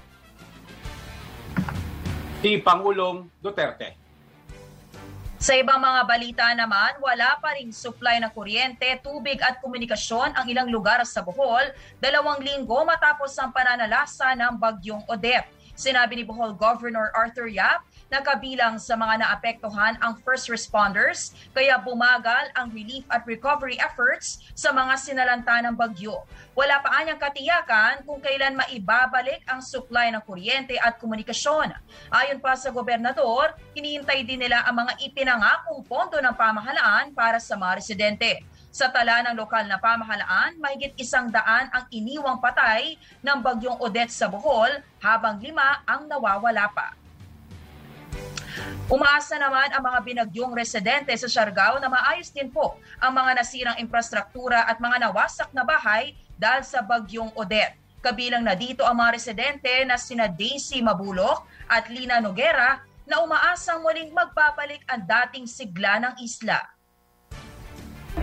Si 2.45 2.61
Pangulong 2.61 3.33
Duterte. 3.41 4.06
Sa 5.47 5.55
ibang 5.55 5.79
mga 5.79 6.03
balita 6.11 6.47
naman, 6.59 6.99
wala 6.99 7.39
pa 7.39 7.55
ring 7.55 7.71
supply 7.71 8.19
ng 8.19 8.35
kuryente, 8.35 8.99
tubig 8.99 9.39
at 9.39 9.63
komunikasyon 9.63 10.35
ang 10.35 10.43
ilang 10.51 10.67
lugar 10.67 10.99
sa 11.07 11.23
Bohol 11.23 11.71
dalawang 12.03 12.43
linggo 12.43 12.83
matapos 12.83 13.31
ang 13.39 13.55
pananalasa 13.55 14.35
ng 14.35 14.59
bagyong 14.59 15.07
Odette. 15.07 15.47
Sinabi 15.77 16.17
ni 16.17 16.25
Bohol 16.25 16.57
Governor 16.57 17.13
Arthur 17.13 17.53
Yap 17.53 17.85
na 18.09 18.25
kabilang 18.25 18.81
sa 18.81 18.97
mga 18.97 19.21
naapektuhan 19.21 20.01
ang 20.01 20.17
first 20.25 20.49
responders 20.49 21.37
kaya 21.53 21.77
bumagal 21.77 22.49
ang 22.57 22.73
relief 22.73 23.05
at 23.13 23.29
recovery 23.29 23.77
efforts 23.77 24.41
sa 24.57 24.73
mga 24.73 24.97
sinalanta 24.97 25.61
ng 25.61 25.77
bagyo. 25.77 26.25
Wala 26.57 26.81
pa 26.81 26.97
anyang 26.97 27.21
katiyakan 27.21 28.09
kung 28.09 28.25
kailan 28.25 28.57
maibabalik 28.57 29.45
ang 29.45 29.61
supply 29.61 30.09
ng 30.17 30.25
kuryente 30.25 30.81
at 30.81 30.97
komunikasyon. 30.97 31.77
Ayon 32.09 32.41
pa 32.41 32.57
sa 32.57 32.73
gobernador, 32.73 33.53
hinihintay 33.77 34.25
din 34.25 34.41
nila 34.41 34.65
ang 34.65 34.81
mga 34.81 34.97
ipinangakong 35.05 35.85
pondo 35.85 36.17
ng 36.17 36.33
pamahalaan 36.33 37.13
para 37.13 37.37
sa 37.37 37.59
mga 37.61 37.85
residente. 37.85 38.41
Sa 38.77 38.93
tala 38.93 39.25
ng 39.25 39.41
lokal 39.41 39.65
na 39.65 39.81
pamahalaan, 39.81 40.61
mahigit 40.61 40.93
isang 41.01 41.33
daan 41.33 41.73
ang 41.73 41.89
iniwang 41.89 42.37
patay 42.45 43.01
ng 43.25 43.41
bagyong 43.41 43.81
Odette 43.81 44.13
sa 44.13 44.29
Bohol 44.29 44.69
habang 45.01 45.41
lima 45.41 45.81
ang 45.89 46.05
nawawala 46.05 46.69
pa. 46.77 46.93
Umaasa 48.93 49.41
naman 49.41 49.73
ang 49.73 49.81
mga 49.81 50.01
binagyong 50.05 50.53
residente 50.53 51.09
sa 51.17 51.25
Siargao 51.25 51.81
na 51.81 51.89
maayos 51.89 52.29
din 52.29 52.53
po 52.53 52.77
ang 53.01 53.17
mga 53.17 53.41
nasirang 53.41 53.81
infrastruktura 53.81 54.69
at 54.69 54.77
mga 54.77 55.09
nawasak 55.09 55.49
na 55.57 55.65
bahay 55.65 56.13
dahil 56.37 56.61
sa 56.61 56.85
bagyong 56.85 57.33
Odette. 57.33 57.81
Kabilang 58.05 58.45
na 58.45 58.53
dito 58.53 58.85
ang 58.85 59.01
mga 59.01 59.17
residente 59.17 59.73
na 59.89 59.97
sina 59.97 60.29
Daisy 60.29 60.85
Mabulok 60.85 61.49
at 61.65 61.89
Lina 61.89 62.21
Noguera 62.21 62.85
na 63.09 63.25
umaasang 63.25 63.81
muling 63.81 64.13
magbabalik 64.13 64.85
ang 64.85 65.01
dating 65.01 65.49
sigla 65.49 65.97
ng 65.97 66.21
isla. 66.21 66.76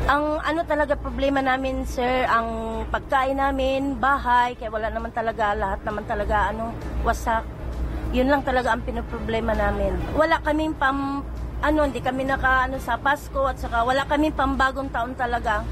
Ang 0.04 0.42
ano 0.42 0.66
talaga 0.68 0.98
problema 0.98 1.40
namin, 1.40 1.86
sir, 1.88 2.26
ang 2.28 2.82
pagkain 2.90 3.40
namin, 3.40 3.96
bahay, 4.02 4.58
kaya 4.58 4.74
wala 4.74 4.90
naman 4.90 5.14
talaga, 5.14 5.54
lahat 5.54 5.86
naman 5.86 6.04
talaga, 6.10 6.50
ano, 6.52 6.74
wasak. 7.06 7.46
Yun 8.12 8.30
lang 8.30 8.42
talaga 8.42 8.74
ang 8.74 8.84
pinoproblema 8.84 9.54
namin. 9.54 9.96
Wala 10.18 10.42
kaming 10.44 10.76
pam, 10.76 11.24
ano, 11.64 11.80
hindi 11.86 12.02
kami 12.04 12.26
naka, 12.26 12.68
ano, 12.68 12.82
sa 12.82 13.00
Pasko 13.00 13.48
at 13.48 13.62
saka 13.62 13.86
wala 13.88 14.04
kaming 14.10 14.36
pambagong 14.36 14.92
taon 14.92 15.16
talaga. 15.16 15.64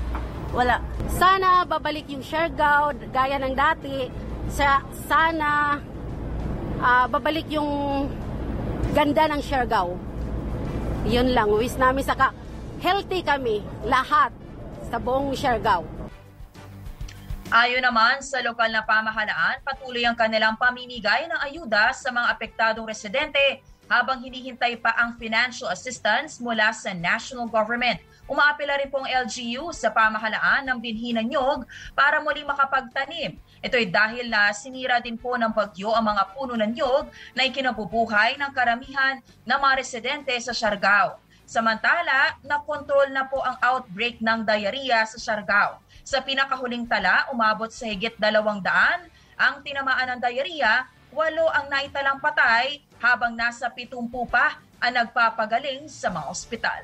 Wala. 0.52 0.84
Sana 1.16 1.64
babalik 1.64 2.12
yung 2.12 2.24
Siargao 2.24 2.92
gaya 3.12 3.40
ng 3.40 3.56
dati. 3.56 4.12
Sa, 4.52 4.84
sana 5.08 5.80
ah, 6.84 7.06
babalik 7.08 7.48
yung 7.48 8.08
ganda 8.92 9.32
ng 9.32 9.40
Siargao. 9.40 9.96
Yun 11.08 11.32
lang. 11.32 11.48
Wish 11.56 11.80
namin 11.80 12.04
saka 12.04 12.36
healthy 12.82 13.22
kami 13.22 13.62
lahat 13.86 14.34
sa 14.90 14.98
buong 14.98 15.38
Siargao. 15.38 15.86
Ayon 17.54 17.86
naman 17.86 18.26
sa 18.26 18.42
lokal 18.42 18.74
na 18.74 18.82
pamahalaan, 18.82 19.62
patuloy 19.62 20.02
ang 20.02 20.18
kanilang 20.18 20.58
pamimigay 20.58 21.30
ng 21.30 21.40
ayuda 21.46 21.94
sa 21.94 22.10
mga 22.10 22.28
apektadong 22.34 22.90
residente 22.90 23.62
habang 23.86 24.24
hinihintay 24.24 24.82
pa 24.82 24.98
ang 24.98 25.14
financial 25.22 25.70
assistance 25.70 26.42
mula 26.42 26.74
sa 26.74 26.90
national 26.96 27.46
government. 27.52 28.02
Umaapela 28.26 28.80
rin 28.80 28.88
pong 28.88 29.06
LGU 29.06 29.76
sa 29.76 29.92
pamahalaan 29.92 30.64
ng 30.66 30.78
binhi 30.80 31.12
ng 31.12 31.28
nyog 31.28 31.68
para 31.92 32.24
muli 32.24 32.42
makapagtanim. 32.48 33.36
Ito 33.62 33.76
ay 33.78 33.92
dahil 33.92 34.26
na 34.32 34.50
sinira 34.56 35.04
din 35.04 35.20
po 35.20 35.36
ng 35.36 35.52
bagyo 35.52 35.92
ang 35.92 36.08
mga 36.08 36.24
puno 36.34 36.56
ng 36.56 36.72
nyog 36.72 37.12
na 37.36 37.46
ikinabubuhay 37.46 38.40
ng 38.40 38.52
karamihan 38.56 39.20
ng 39.44 39.60
mga 39.60 39.74
residente 39.76 40.34
sa 40.40 40.56
Siargao. 40.56 41.20
Samantala, 41.52 42.40
nakontrol 42.48 43.12
na 43.12 43.28
po 43.28 43.44
ang 43.44 43.60
outbreak 43.60 44.24
ng 44.24 44.48
diarrhea 44.48 45.04
sa 45.04 45.20
Siargao. 45.20 45.84
Sa 46.00 46.24
pinakahuling 46.24 46.88
tala, 46.88 47.28
umabot 47.28 47.68
sa 47.68 47.92
higit 47.92 48.16
dalawang 48.16 48.64
daan 48.64 49.12
ang 49.36 49.60
tinamaan 49.60 50.16
ng 50.16 50.20
diarrhea, 50.24 50.88
walo 51.12 51.52
ang 51.52 51.68
naitalang 51.68 52.24
patay 52.24 52.80
habang 53.04 53.36
nasa 53.36 53.68
pitumpu 53.68 54.24
pa 54.32 54.64
ang 54.80 54.96
nagpapagaling 54.96 55.92
sa 55.92 56.08
mga 56.08 56.32
ospital. 56.32 56.82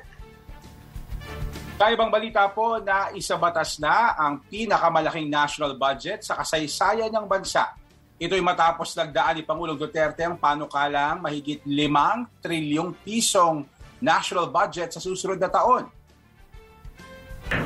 Sa 1.80 1.88
ibang 1.88 2.12
balita 2.12 2.44
po 2.52 2.76
na 2.76 3.08
isabatas 3.16 3.80
na 3.80 4.20
ang 4.20 4.44
pinakamalaking 4.52 5.32
national 5.32 5.80
budget 5.80 6.28
sa 6.28 6.44
kasaysayan 6.44 7.08
ng 7.08 7.24
bansa. 7.24 7.72
Ito'y 8.20 8.44
matapos 8.44 8.92
nagdaan 8.92 9.40
ni 9.40 9.42
Pangulong 9.48 9.80
Duterte 9.80 10.28
ang 10.28 10.36
panukalang 10.36 11.24
mahigit 11.24 11.64
5 11.64 12.44
trilyong 12.44 12.92
pisong 13.00 13.77
national 14.00 14.48
budget 14.48 14.92
sa 14.94 15.00
susunod 15.00 15.38
na 15.40 15.50
taon. 15.50 15.90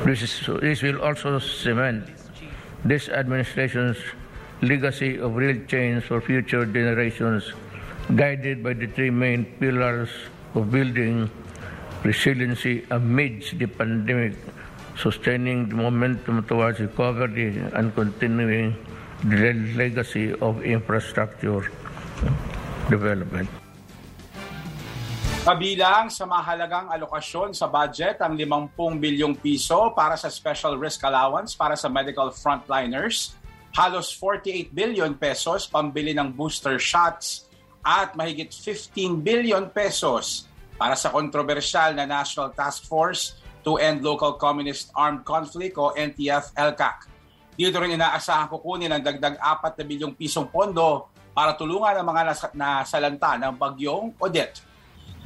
This, 0.07 0.23
is, 0.23 0.33
this 0.61 0.81
will 0.81 1.01
also 1.03 1.39
cement 1.39 2.07
this 2.85 3.07
administration's 3.09 3.97
legacy 4.61 5.17
of 5.17 5.35
real 5.35 5.59
change 5.67 6.03
for 6.03 6.19
future 6.21 6.65
generations, 6.65 7.51
guided 8.15 8.63
by 8.63 8.73
the 8.73 8.87
three 8.87 9.09
main 9.09 9.45
pillars 9.59 10.09
of 10.55 10.71
building 10.71 11.29
resiliency 12.03 12.85
amidst 12.91 13.57
the 13.57 13.65
pandemic, 13.67 14.35
sustaining 14.97 15.69
the 15.69 15.75
momentum 15.75 16.43
towards 16.43 16.79
recovery 16.79 17.57
and 17.73 17.95
continuing 17.95 18.75
the 19.23 19.53
legacy 19.75 20.33
of 20.35 20.63
infrastructure 20.63 21.71
development. 22.89 23.62
Kabilang 25.43 26.07
sa 26.07 26.23
mahalagang 26.23 26.87
alokasyon 26.87 27.51
sa 27.51 27.67
budget 27.67 28.15
ang 28.23 28.39
50 28.39 28.79
bilyong 28.95 29.35
piso 29.35 29.91
para 29.91 30.15
sa 30.15 30.31
special 30.31 30.79
risk 30.79 31.03
allowance 31.03 31.51
para 31.51 31.75
sa 31.75 31.91
medical 31.91 32.31
frontliners, 32.31 33.35
halos 33.75 34.15
48 34.15 34.71
billion 34.71 35.11
pesos 35.11 35.67
pambili 35.67 36.15
ng 36.15 36.31
booster 36.31 36.79
shots 36.79 37.51
at 37.83 38.15
mahigit 38.15 38.55
15 38.55 39.19
billion 39.19 39.67
pesos 39.67 40.47
para 40.79 40.95
sa 40.95 41.11
kontrobersyal 41.11 41.91
na 41.91 42.07
National 42.07 42.55
Task 42.55 42.87
Force 42.87 43.35
to 43.67 43.75
End 43.83 43.99
Local 43.99 44.39
Communist 44.39 44.95
Armed 44.95 45.27
Conflict 45.27 45.75
o 45.75 45.91
NTF-ELCAC. 45.91 47.11
Dito 47.59 47.83
rin 47.83 47.99
inaasahan 47.99 48.47
kukunin 48.47 48.95
ng 48.95 49.03
dagdag 49.03 49.35
4 49.43 49.75
na 49.75 49.83
bilyong 49.83 50.15
pisong 50.15 50.47
pondo 50.47 51.11
para 51.35 51.51
tulungan 51.59 51.99
ang 51.99 52.07
mga 52.07 52.31
nasalanta 52.55 53.35
ng 53.35 53.59
bagyong 53.59 54.15
Odette. 54.23 54.71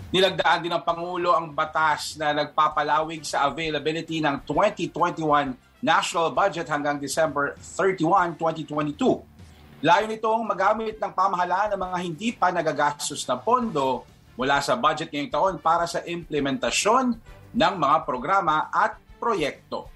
Nilagdaan 0.08 0.64
din 0.64 0.72
ng 0.72 0.88
Pangulo 0.88 1.36
ang 1.36 1.52
batas 1.52 2.16
na 2.16 2.32
nagpapalawig 2.32 3.28
sa 3.28 3.44
availability 3.44 4.24
ng 4.24 4.40
2021 4.48 5.84
national 5.84 6.32
budget 6.32 6.64
hanggang 6.72 6.96
December 6.96 7.60
31, 7.76 8.40
2022. 8.40 9.84
Layo 9.84 10.06
nitong 10.08 10.48
magamit 10.48 10.96
ng 10.96 11.12
pamahalaan 11.12 11.76
ng 11.76 11.82
mga 11.84 11.98
hindi 12.00 12.30
pa 12.32 12.56
nagagastos 12.56 13.28
na 13.28 13.36
pondo 13.36 14.08
mula 14.40 14.64
sa 14.64 14.80
budget 14.80 15.12
ngayong 15.12 15.34
taon 15.34 15.56
para 15.60 15.84
sa 15.84 16.00
implementasyon 16.00 17.06
ng 17.52 17.74
mga 17.76 17.98
programa 18.08 18.72
at 18.72 18.96
proyekto. 19.20 19.92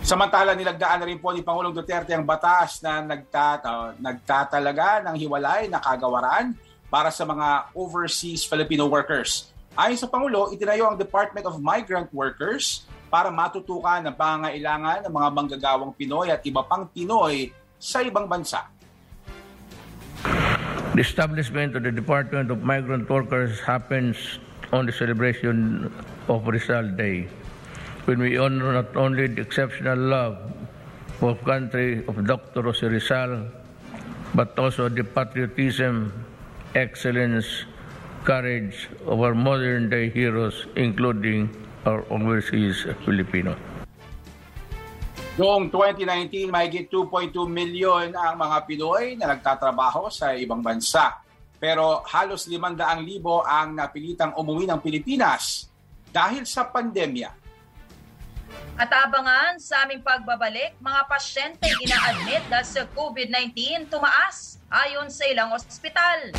Samantala, 0.00 0.56
nilagdaan 0.56 1.04
na 1.04 1.06
rin 1.06 1.20
po 1.20 1.30
ni 1.36 1.44
Pangulong 1.44 1.76
Duterte 1.76 2.16
ang 2.16 2.24
batas 2.24 2.80
na 2.80 3.04
nagtata, 3.04 3.94
nagtatalaga 4.00 5.04
ng 5.04 5.14
hiwalay 5.20 5.68
na 5.68 5.78
kagawaran 5.78 6.71
para 6.92 7.08
sa 7.08 7.24
mga 7.24 7.72
overseas 7.72 8.44
Filipino 8.44 8.84
workers. 8.84 9.48
Ayon 9.72 9.96
sa 9.96 10.04
Pangulo, 10.04 10.52
itinayo 10.52 10.84
ang 10.84 11.00
Department 11.00 11.48
of 11.48 11.56
Migrant 11.56 12.12
Workers 12.12 12.84
para 13.08 13.32
matutukan 13.32 14.04
ang 14.04 14.12
pangailangan 14.12 15.08
ng 15.08 15.12
mga 15.16 15.28
manggagawang 15.32 15.96
Pinoy 15.96 16.28
at 16.28 16.44
iba 16.44 16.60
pang 16.60 16.84
Pinoy 16.92 17.48
sa 17.80 18.04
ibang 18.04 18.28
bansa. 18.28 18.68
The 20.92 21.00
establishment 21.00 21.72
of 21.72 21.88
the 21.88 21.94
Department 21.96 22.52
of 22.52 22.60
Migrant 22.60 23.08
Workers 23.08 23.56
happens 23.64 24.36
on 24.76 24.84
the 24.84 24.92
celebration 24.92 25.88
of 26.28 26.44
Rizal 26.44 26.92
Day, 26.92 27.24
when 28.04 28.20
we 28.20 28.36
honor 28.36 28.76
not 28.76 28.92
only 28.92 29.32
the 29.32 29.40
exceptional 29.40 29.96
love 29.96 30.36
of 31.24 31.40
country 31.48 32.04
of 32.04 32.20
Dr. 32.28 32.60
Jose 32.60 32.84
Rizal, 32.84 33.48
but 34.36 34.52
also 34.60 34.92
the 34.92 35.00
patriotism 35.00 36.12
excellence, 36.74 37.66
courage 38.24 38.88
of 39.04 39.20
our 39.20 39.34
modern 39.34 39.90
day 39.90 40.08
heroes, 40.08 40.66
including 40.76 41.50
our 41.84 42.06
overseas 42.08 42.86
Filipino. 43.04 43.58
Noong 45.40 45.72
2019, 45.72 46.52
mahigit 46.52 46.86
2.2 46.92 47.32
milyon 47.48 48.12
ang 48.12 48.36
mga 48.36 48.56
Pinoy 48.68 49.16
na 49.16 49.32
nagtatrabaho 49.32 50.12
sa 50.12 50.36
ibang 50.36 50.60
bansa. 50.60 51.24
Pero 51.56 52.04
halos 52.04 52.44
500,000 52.44 53.16
ang 53.48 53.68
napilitang 53.72 54.36
umuwi 54.36 54.68
ng 54.68 54.80
Pilipinas 54.84 55.72
dahil 56.12 56.44
sa 56.44 56.68
pandemya. 56.68 57.41
At 58.76 58.88
abangan 58.88 59.60
sa 59.60 59.84
aming 59.84 60.00
pagbabalik, 60.00 60.74
mga 60.80 61.00
pasyente 61.06 61.68
ina-admit 61.84 62.42
dahil 62.48 62.66
sa 62.66 62.82
COVID-19 62.96 63.86
tumaas 63.92 64.58
ayon 64.72 65.12
sa 65.12 65.28
ilang 65.28 65.52
ospital. 65.52 66.32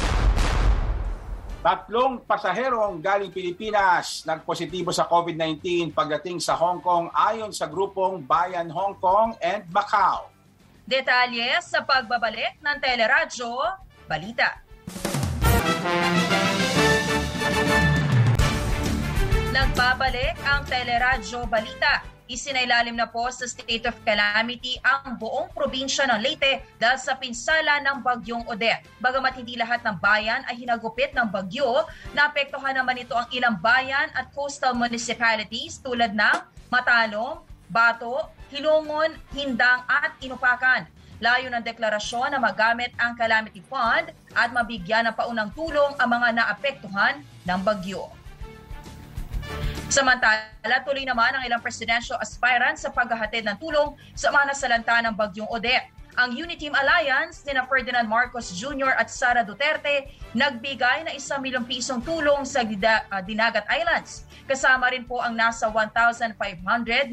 Tatlong 1.64 2.20
pasaherong 2.28 3.00
galing 3.00 3.32
Pilipinas 3.32 4.28
nagpositibo 4.28 4.92
sa 4.92 5.08
COVID-19 5.08 5.96
pagdating 5.96 6.44
sa 6.44 6.60
Hong 6.60 6.84
Kong 6.84 7.08
ayon 7.16 7.56
sa 7.56 7.72
grupong 7.72 8.20
Bayan 8.20 8.68
Hong 8.68 9.00
Kong 9.00 9.32
and 9.40 9.64
Macau. 9.72 10.28
Detalye 10.84 11.64
sa 11.64 11.80
pagbabalik 11.88 12.60
ng 12.60 12.78
Teleradyo 12.84 13.80
Balita. 14.04 14.60
Nagbabalik 19.54 20.34
ang 20.50 20.66
Teleradyo 20.66 21.46
Balita 21.46 22.02
Isinailalim 22.26 22.98
na 22.98 23.06
po 23.06 23.30
sa 23.30 23.46
state 23.46 23.86
of 23.86 23.94
calamity 24.02 24.82
ang 24.82 25.22
buong 25.22 25.54
probinsya 25.54 26.10
ng 26.10 26.26
Leyte 26.26 26.66
dahil 26.82 26.98
sa 26.98 27.14
pinsala 27.14 27.78
ng 27.86 28.02
bagyong 28.02 28.50
Odette. 28.50 28.90
Bagamat 28.98 29.38
hindi 29.38 29.54
lahat 29.54 29.86
ng 29.86 30.02
bayan 30.02 30.42
ay 30.50 30.58
hinagupit 30.58 31.14
ng 31.14 31.30
bagyo, 31.30 31.86
naapektuhan 32.18 32.74
naman 32.74 33.06
ito 33.06 33.14
ang 33.14 33.30
ilang 33.30 33.62
bayan 33.62 34.10
at 34.18 34.34
coastal 34.34 34.74
municipalities 34.74 35.78
tulad 35.86 36.18
ng 36.18 36.38
Matalong, 36.74 37.46
Bato, 37.70 38.34
Hilongon, 38.50 39.14
Hindang 39.38 39.86
at 39.86 40.18
Inupakan. 40.18 40.90
Layo 41.22 41.54
ng 41.54 41.62
deklarasyon 41.62 42.34
na 42.34 42.42
magamit 42.42 42.90
ang 42.98 43.14
Calamity 43.14 43.62
Fund 43.70 44.10
at 44.34 44.50
mabigyan 44.50 45.06
ng 45.12 45.14
paunang 45.14 45.54
tulong 45.54 45.94
ang 46.02 46.10
mga 46.10 46.42
naapektuhan 46.42 47.22
ng 47.46 47.60
bagyo. 47.62 48.23
Samantala, 49.94 50.82
tuloy 50.82 51.06
naman 51.06 51.38
ang 51.38 51.46
ilang 51.46 51.62
presidential 51.62 52.18
aspirants 52.18 52.82
sa 52.82 52.90
paghahatid 52.90 53.46
ng 53.46 53.62
tulong 53.62 53.94
sa 54.18 54.34
mga 54.34 54.50
nasalanta 54.50 54.98
ng 55.06 55.14
bagyong 55.14 55.46
Odette. 55.54 55.86
Ang 56.18 56.34
Uniteam 56.34 56.74
Alliance 56.74 57.46
ni 57.46 57.54
Ferdinand 57.70 58.10
Marcos 58.10 58.58
Jr. 58.58 58.98
at 58.98 59.14
Sara 59.14 59.46
Duterte 59.46 60.10
nagbigay 60.34 61.06
na 61.06 61.14
isang 61.14 61.46
milyong 61.46 61.70
pisong 61.70 62.02
tulong 62.02 62.42
sa 62.42 62.66
uh, 62.66 63.22
Dinagat 63.22 63.70
Islands. 63.70 64.26
Kasama 64.50 64.90
rin 64.90 65.06
po 65.06 65.22
ang 65.22 65.38
nasa 65.38 65.70
1,500 65.70 66.42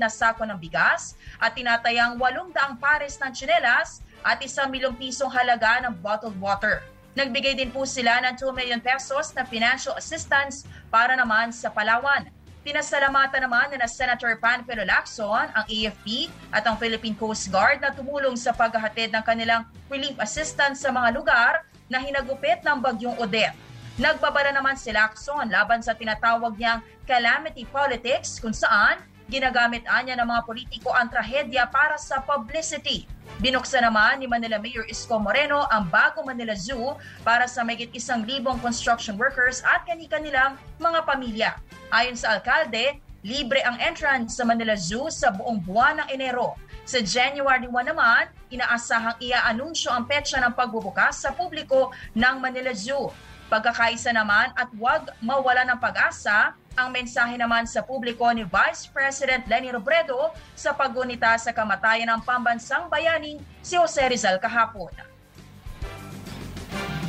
na 0.01 0.09
sako 0.09 0.49
ng 0.49 0.57
bigas 0.57 1.21
at 1.37 1.53
tinatayang 1.53 2.17
800 2.17 2.81
pares 2.81 3.21
ng 3.21 3.29
tsinelas 3.29 4.01
at 4.25 4.41
isang 4.41 4.73
milyong 4.73 4.97
pisong 4.97 5.29
halaga 5.29 5.85
ng 5.85 6.01
bottled 6.01 6.41
water. 6.41 6.81
Nagbigay 7.13 7.61
din 7.61 7.69
po 7.69 7.85
sila 7.85 8.25
ng 8.25 8.41
2 8.41 8.57
million 8.57 8.81
pesos 8.81 9.37
na 9.37 9.45
financial 9.45 9.93
assistance 10.01 10.65
para 10.89 11.13
naman 11.13 11.53
sa 11.53 11.69
Palawan. 11.69 12.40
Pinasalamatan 12.61 13.49
naman 13.49 13.73
na 13.73 13.89
Senator 13.89 14.37
Panfilo 14.37 14.85
Lacson, 14.85 15.49
ang 15.57 15.65
AFP 15.65 16.29
at 16.53 16.61
ang 16.69 16.77
Philippine 16.77 17.17
Coast 17.17 17.49
Guard 17.49 17.81
na 17.81 17.89
tumulong 17.89 18.37
sa 18.37 18.53
paghahatid 18.53 19.17
ng 19.17 19.25
kanilang 19.25 19.65
relief 19.89 20.13
assistance 20.21 20.85
sa 20.85 20.93
mga 20.93 21.09
lugar 21.17 21.65
na 21.89 21.97
hinagupit 22.05 22.61
ng 22.61 22.77
bagyong 22.77 23.17
Odette. 23.17 23.57
Nagbabala 23.97 24.53
naman 24.53 24.77
si 24.77 24.93
Lacson 24.93 25.49
laban 25.49 25.81
sa 25.81 25.97
tinatawag 25.97 26.53
niyang 26.61 26.85
calamity 27.09 27.65
politics 27.65 28.37
kung 28.37 28.53
saan 28.53 29.01
ginagamit 29.31 29.87
anya 29.87 30.19
ng 30.19 30.27
mga 30.27 30.43
politiko 30.43 30.91
ang 30.91 31.07
trahedya 31.07 31.71
para 31.71 31.95
sa 31.95 32.19
publicity. 32.19 33.07
Binuksan 33.39 33.87
naman 33.87 34.19
ni 34.19 34.27
Manila 34.27 34.59
Mayor 34.59 34.85
Isko 34.91 35.17
Moreno 35.23 35.65
ang 35.71 35.87
bago 35.89 36.27
Manila 36.27 36.53
Zoo 36.59 36.99
para 37.23 37.47
sa 37.47 37.63
mayigit 37.63 37.95
isang 37.95 38.27
libong 38.27 38.59
construction 38.59 39.15
workers 39.15 39.63
at 39.63 39.87
kani-kanilang 39.87 40.59
mga 40.83 41.01
pamilya. 41.07 41.51
Ayon 41.95 42.19
sa 42.19 42.37
alkalde, 42.37 42.99
libre 43.23 43.63
ang 43.63 43.79
entrance 43.79 44.37
sa 44.37 44.45
Manila 44.45 44.75
Zoo 44.75 45.09
sa 45.09 45.31
buong 45.31 45.63
buwan 45.63 46.05
ng 46.05 46.09
Enero. 46.11 46.59
Sa 46.85 46.99
January 46.99 47.71
1 47.71 47.93
naman, 47.95 48.27
inaasahang 48.51 49.17
ia-anunsyo 49.23 49.95
ang 49.95 50.11
petsa 50.11 50.43
ng 50.43 50.53
pagbubukas 50.59 51.23
sa 51.23 51.31
publiko 51.31 51.95
ng 52.19 52.37
Manila 52.43 52.75
Zoo. 52.75 53.15
Pagkakaisa 53.47 54.11
naman 54.11 54.51
at 54.59 54.71
huwag 54.75 55.11
mawala 55.23 55.67
ng 55.67 55.79
pag-asa 55.79 56.55
ang 56.79 56.95
mensahe 56.95 57.35
naman 57.35 57.67
sa 57.67 57.83
publiko 57.83 58.31
ni 58.31 58.47
Vice 58.47 58.87
President 58.91 59.43
Lenny 59.51 59.75
Robredo 59.75 60.31
sa 60.55 60.71
paggunita 60.71 61.35
sa 61.41 61.51
kamatayan 61.51 62.07
ng 62.15 62.23
pambansang 62.23 62.87
bayaning 62.87 63.43
si 63.59 63.75
Jose 63.75 64.03
Rizal 64.07 64.39
kahapon. 64.39 64.93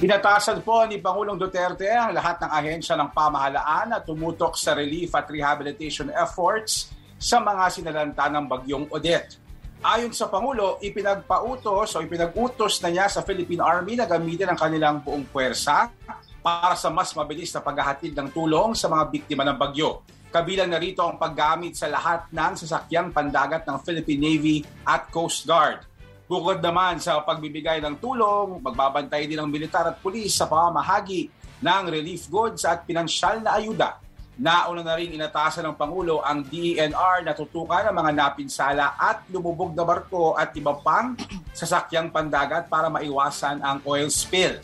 Pinatasan 0.01 0.65
po 0.65 0.81
ni 0.89 0.97
Pangulong 0.97 1.37
Duterte 1.37 1.85
ang 1.85 2.09
lahat 2.09 2.41
ng 2.41 2.49
ahensya 2.49 2.97
ng 2.97 3.13
pamahalaan 3.13 3.93
na 3.93 4.01
tumutok 4.01 4.57
sa 4.57 4.73
relief 4.73 5.13
at 5.13 5.29
rehabilitation 5.29 6.09
efforts 6.09 6.89
sa 7.21 7.37
mga 7.37 7.69
sinalanta 7.69 8.25
ng 8.33 8.49
bagyong 8.49 8.89
Odette. 8.89 9.37
Ayon 9.81 10.09
sa 10.09 10.25
Pangulo, 10.25 10.81
ipinagpautos 10.81 11.93
o 11.93 12.01
ipinag-utos 12.01 12.81
na 12.81 12.89
niya 12.89 13.13
sa 13.13 13.21
Philippine 13.21 13.61
Army 13.61 13.93
na 13.93 14.09
gamitin 14.09 14.49
ang 14.49 14.57
kanilang 14.57 15.05
buong 15.05 15.25
puwersa 15.29 15.93
para 16.41 16.73
sa 16.75 16.89
mas 16.89 17.13
mabilis 17.13 17.53
na 17.53 17.61
paghahatid 17.61 18.17
ng 18.17 18.29
tulong 18.33 18.73
sa 18.73 18.89
mga 18.89 19.03
biktima 19.13 19.45
ng 19.45 19.57
bagyo. 19.57 20.01
Kabilang 20.33 20.73
na 20.73 20.81
rito 20.81 21.05
ang 21.05 21.21
paggamit 21.21 21.77
sa 21.77 21.87
lahat 21.87 22.27
ng 22.33 22.53
sasakyang 22.57 23.13
pandagat 23.13 23.63
ng 23.63 23.77
Philippine 23.85 24.21
Navy 24.21 24.57
at 24.83 25.07
Coast 25.13 25.45
Guard. 25.45 25.85
Bukod 26.25 26.63
naman 26.63 26.97
sa 27.03 27.19
pagbibigay 27.21 27.83
ng 27.83 27.99
tulong, 27.99 28.63
magbabantay 28.63 29.27
din 29.27 29.39
ng 29.39 29.51
militar 29.51 29.91
at 29.91 29.99
pulis 29.99 30.31
sa 30.31 30.47
pamamahagi 30.47 31.27
ng 31.59 31.83
relief 31.91 32.31
goods 32.31 32.63
at 32.65 32.87
pinansyal 32.87 33.43
na 33.43 33.59
ayuda 33.59 34.01
Nauna 34.41 34.81
na 34.81 34.97
rin 34.97 35.13
inatasan 35.13 35.67
ng 35.69 35.77
Pangulo 35.77 36.23
ang 36.25 36.41
DENR 36.41 37.21
na 37.21 37.37
tutukan 37.37 37.85
ang 37.85 37.93
mga 37.93 38.09
napinsala 38.09 38.97
at 38.97 39.27
lumubog 39.29 39.75
na 39.77 39.85
barko 39.85 40.33
at 40.33 40.49
iba 40.57 40.73
pang 40.81 41.13
sasakyang 41.59 42.09
pandagat 42.09 42.65
para 42.65 42.89
maiwasan 42.89 43.61
ang 43.61 43.83
oil 43.83 44.07
spill. 44.07 44.57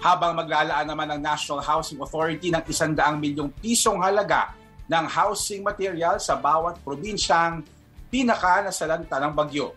Habang 0.00 0.36
maglalaan 0.36 0.86
naman 0.86 1.08
ang 1.08 1.20
National 1.20 1.64
Housing 1.64 1.98
Authority 1.98 2.52
ng 2.52 2.62
100 2.62 2.96
milyong 3.16 3.50
pisong 3.58 4.00
halaga 4.04 4.52
ng 4.86 5.04
housing 5.08 5.66
material 5.66 6.20
sa 6.22 6.38
bawat 6.38 6.78
probinsyang 6.84 7.64
pinaka 8.06 8.62
nasalanta 8.62 9.18
ng 9.18 9.32
bagyo. 9.34 9.74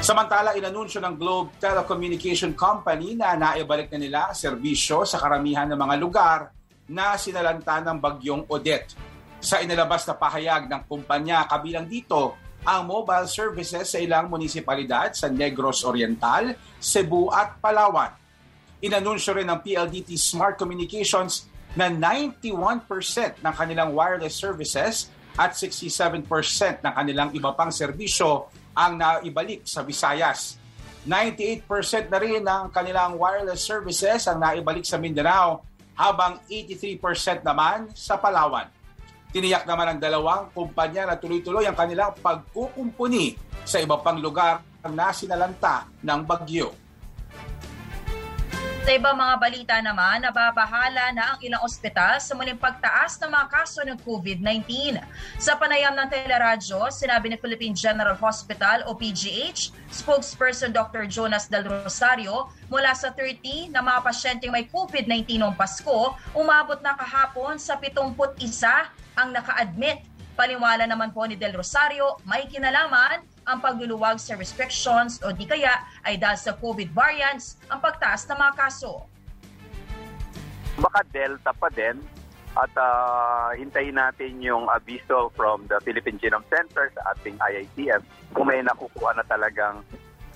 Samantala, 0.00 0.56
inanunsyo 0.56 0.96
ng 1.04 1.14
Globe 1.20 1.60
Telecommunication 1.60 2.56
Company 2.56 3.12
na 3.20 3.36
naibalik 3.36 3.92
na 3.92 4.00
nila 4.00 4.18
ang 4.32 4.36
serbisyo 4.36 5.04
sa 5.04 5.20
karamihan 5.20 5.68
ng 5.68 5.76
mga 5.76 5.96
lugar 6.00 6.38
na 6.88 7.20
sinalanta 7.20 7.84
ng 7.84 8.00
bagyong 8.00 8.48
Odette. 8.48 8.96
Sa 9.40 9.60
inalabas 9.60 10.08
na 10.08 10.16
pahayag 10.16 10.72
ng 10.72 10.88
kumpanya, 10.88 11.44
kabilang 11.44 11.84
dito 11.84 12.32
ang 12.64 12.84
mobile 12.84 13.24
services 13.24 13.96
sa 13.96 13.98
ilang 13.98 14.28
munisipalidad 14.28 15.16
sa 15.16 15.32
Negros 15.32 15.80
Oriental, 15.84 16.52
Cebu 16.76 17.32
at 17.32 17.56
Palawan. 17.60 18.12
Inanunsyo 18.80 19.36
rin 19.36 19.48
ng 19.48 19.60
PLDT 19.60 20.16
Smart 20.16 20.56
Communications 20.56 21.48
na 21.76 21.88
91% 21.92 22.84
ng 23.40 23.54
kanilang 23.54 23.92
wireless 23.92 24.36
services 24.36 25.12
at 25.36 25.54
67% 25.54 26.24
ng 26.82 26.92
kanilang 26.92 27.30
iba 27.36 27.54
pang 27.54 27.70
serbisyo 27.70 28.50
ang 28.74 28.98
naibalik 28.98 29.64
sa 29.64 29.84
Visayas. 29.86 30.58
98% 31.04 32.12
na 32.12 32.18
rin 32.20 32.44
ng 32.44 32.68
kanilang 32.72 33.16
wireless 33.16 33.64
services 33.64 34.28
ang 34.28 34.36
naibalik 34.36 34.84
sa 34.84 35.00
Mindanao 35.00 35.64
habang 35.96 36.40
83% 36.48 37.40
naman 37.44 37.88
sa 37.96 38.20
Palawan. 38.20 38.79
Tiniyak 39.30 39.62
naman 39.62 39.94
ng 39.94 40.00
dalawang 40.02 40.50
kumpanya 40.50 41.06
na 41.06 41.14
tuloy-tuloy 41.14 41.62
ang 41.62 41.78
kanilang 41.78 42.18
pagkukumpuni 42.18 43.38
sa 43.62 43.78
iba 43.78 43.94
pang 44.02 44.18
lugar 44.18 44.66
na 44.90 45.14
sinalanta 45.14 45.86
ng 46.02 46.20
bagyo. 46.26 46.74
Sa 48.80 48.96
ibang 48.98 49.14
mga 49.14 49.36
balita 49.38 49.76
naman, 49.78 50.24
nababahala 50.24 51.14
na 51.14 51.36
ang 51.36 51.38
ilang 51.46 51.62
ospital 51.62 52.18
sa 52.18 52.34
muling 52.34 52.58
pagtaas 52.58 53.22
ng 53.22 53.30
mga 53.30 53.46
kaso 53.46 53.86
ng 53.86 53.94
COVID-19. 54.02 54.98
Sa 55.38 55.54
panayam 55.54 55.94
ng 55.94 56.10
teleradyo, 56.10 56.90
sinabi 56.90 57.30
ni 57.30 57.36
Philippine 57.38 57.76
General 57.76 58.18
Hospital 58.18 58.82
o 58.90 58.98
PGH, 58.98 59.70
spokesperson 59.94 60.74
Dr. 60.74 61.06
Jonas 61.06 61.46
Del 61.46 61.70
Rosario, 61.70 62.50
mula 62.66 62.90
sa 62.96 63.14
30 63.14 63.70
na 63.70 63.78
mga 63.78 64.00
pasyenteng 64.02 64.50
may 64.50 64.66
COVID-19 64.66 65.38
noong 65.38 65.54
Pasko, 65.54 66.18
umabot 66.34 66.82
na 66.82 66.96
kahapon 66.98 67.62
sa 67.62 67.78
71 67.78 68.16
ang 69.20 69.36
naka-admit. 69.36 70.00
Paliwala 70.32 70.88
naman 70.88 71.12
po 71.12 71.28
ni 71.28 71.36
Del 71.36 71.52
Rosario, 71.52 72.16
may 72.24 72.48
kinalaman 72.48 73.20
ang 73.44 73.58
pagluluwag 73.60 74.16
sa 74.16 74.38
restrictions 74.40 75.20
o 75.20 75.34
di 75.36 75.44
kaya 75.44 75.84
ay 76.08 76.16
dahil 76.16 76.38
sa 76.40 76.56
COVID 76.56 76.96
variants 76.96 77.60
ang 77.68 77.84
pagtaas 77.84 78.24
ng 78.24 78.38
mga 78.40 78.54
kaso. 78.56 79.04
Baka 80.80 81.04
Delta 81.12 81.52
pa 81.52 81.68
din 81.68 82.00
at 82.56 82.72
uh, 82.74 83.52
hintayin 83.54 83.94
natin 83.94 84.40
yung 84.40 84.66
abiso 84.72 85.30
from 85.36 85.68
the 85.68 85.76
Philippine 85.84 86.18
Genome 86.18 86.46
Center 86.48 86.88
sa 86.96 87.14
ating 87.14 87.36
IITM 87.38 88.00
kung 88.32 88.48
may 88.48 88.64
nakukuha 88.64 89.14
na 89.14 89.24
talagang 89.28 89.84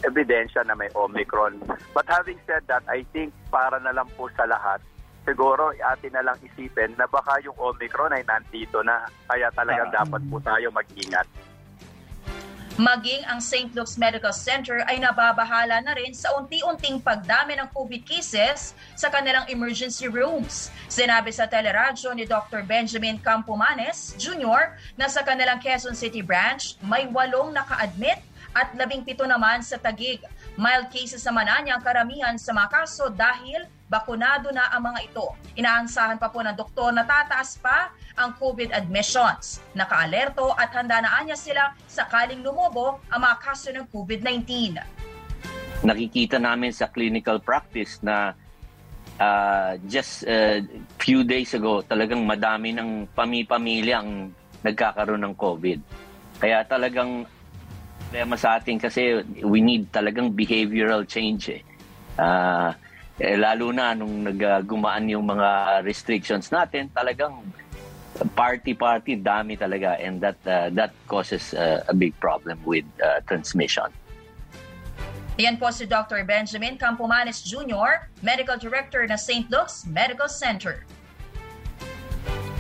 ebidensya 0.04 0.62
na 0.68 0.76
may 0.76 0.92
Omicron. 0.92 1.58
But 1.96 2.06
having 2.06 2.38
said 2.44 2.68
that, 2.68 2.84
I 2.86 3.08
think 3.10 3.32
para 3.48 3.80
na 3.80 3.96
lang 3.96 4.12
po 4.14 4.28
sa 4.36 4.44
lahat, 4.44 4.84
siguro 5.24 5.72
atin 5.72 6.12
na 6.12 6.22
lang 6.22 6.38
isipin 6.44 6.92
na 6.94 7.08
baka 7.08 7.40
yung 7.42 7.56
Omicron 7.56 8.12
ay 8.12 8.22
nandito 8.22 8.84
na. 8.84 9.08
Kaya 9.26 9.48
talagang 9.56 9.90
uh, 9.90 9.96
dapat 10.04 10.20
po 10.28 10.36
tayo 10.44 10.68
mag-ingat. 10.70 11.26
Maging 12.74 13.22
ang 13.30 13.38
St. 13.38 13.70
Luke's 13.70 13.94
Medical 13.94 14.34
Center 14.34 14.82
ay 14.90 14.98
nababahala 14.98 15.78
na 15.78 15.94
rin 15.94 16.10
sa 16.10 16.34
unti-unting 16.34 16.98
pagdami 16.98 17.54
ng 17.54 17.70
COVID 17.70 18.02
cases 18.02 18.74
sa 18.98 19.14
kanilang 19.14 19.46
emergency 19.46 20.10
rooms. 20.10 20.74
Sinabi 20.90 21.30
sa 21.30 21.46
teleradyo 21.46 22.10
ni 22.18 22.26
Dr. 22.26 22.66
Benjamin 22.66 23.22
Campomanes 23.22 24.18
Jr. 24.18 24.74
na 24.98 25.06
sa 25.06 25.22
kanilang 25.22 25.62
Quezon 25.62 25.94
City 25.94 26.18
branch 26.18 26.74
may 26.82 27.06
walong 27.06 27.54
naka-admit 27.54 28.18
at 28.54 28.70
labing 28.78 29.02
pito 29.02 29.26
naman 29.26 29.60
sa 29.60 29.76
Tagig. 29.76 30.22
Mild 30.54 30.88
cases 30.94 31.20
naman 31.26 31.50
niya 31.66 31.74
ang 31.74 31.82
karamihan 31.82 32.34
sa 32.38 32.54
mga 32.54 32.70
kaso 32.70 33.10
dahil 33.10 33.66
bakunado 33.90 34.54
na 34.54 34.70
ang 34.70 34.86
mga 34.86 35.10
ito. 35.10 35.26
Inaansahan 35.58 36.16
pa 36.16 36.30
po 36.30 36.40
ng 36.40 36.54
doktor 36.54 36.94
na 36.94 37.02
tataas 37.02 37.58
pa 37.58 37.90
ang 38.14 38.38
COVID 38.38 38.70
admissions. 38.70 39.58
Nakaalerto 39.74 40.54
at 40.54 40.70
handa 40.72 41.02
na 41.02 41.18
anya 41.18 41.34
sila 41.34 41.74
sakaling 41.90 42.40
lumobo 42.40 43.02
ang 43.10 43.20
mga 43.26 43.36
kaso 43.42 43.74
ng 43.74 43.90
COVID-19. 43.90 44.78
Nakikita 45.84 46.38
namin 46.38 46.70
sa 46.70 46.88
clinical 46.88 47.42
practice 47.42 48.00
na 48.00 48.32
uh, 49.18 49.76
just 49.90 50.24
a 50.24 50.62
uh, 50.62 50.66
few 51.02 51.26
days 51.26 51.52
ago 51.52 51.84
talagang 51.84 52.24
madami 52.24 52.72
ng 52.72 53.10
pami-pamilya 53.12 54.00
ang 54.00 54.32
nagkakaroon 54.64 55.22
ng 55.28 55.34
COVID. 55.36 55.78
Kaya 56.40 56.64
talagang 56.64 57.28
problema 58.14 58.38
sa 58.38 58.62
atin 58.62 58.78
kasi 58.78 59.26
we 59.42 59.58
need 59.58 59.90
talagang 59.90 60.30
behavioral 60.30 61.02
change 61.02 61.50
eh. 61.50 61.66
Uh, 62.14 62.70
eh, 63.18 63.34
lalo 63.34 63.74
na 63.74 63.90
nung 63.90 64.22
naggumaan 64.22 65.10
yung 65.10 65.26
mga 65.26 65.82
restrictions 65.82 66.46
natin, 66.54 66.86
talagang 66.94 67.42
party-party, 68.38 69.18
dami 69.18 69.58
talaga. 69.58 69.98
And 69.98 70.22
that, 70.22 70.38
uh, 70.46 70.70
that 70.78 70.94
causes 71.10 71.58
uh, 71.58 71.82
a 71.90 71.94
big 71.94 72.14
problem 72.22 72.62
with 72.62 72.86
uh, 73.02 73.18
transmission. 73.26 73.90
Yan 75.42 75.58
po 75.58 75.74
si 75.74 75.82
Dr. 75.82 76.22
Benjamin 76.22 76.78
Campomanes 76.78 77.42
Jr., 77.42 78.06
Medical 78.22 78.54
Director 78.54 79.02
ng 79.10 79.18
St. 79.18 79.50
Luke's 79.50 79.82
Medical 79.90 80.30
Center. 80.30 80.86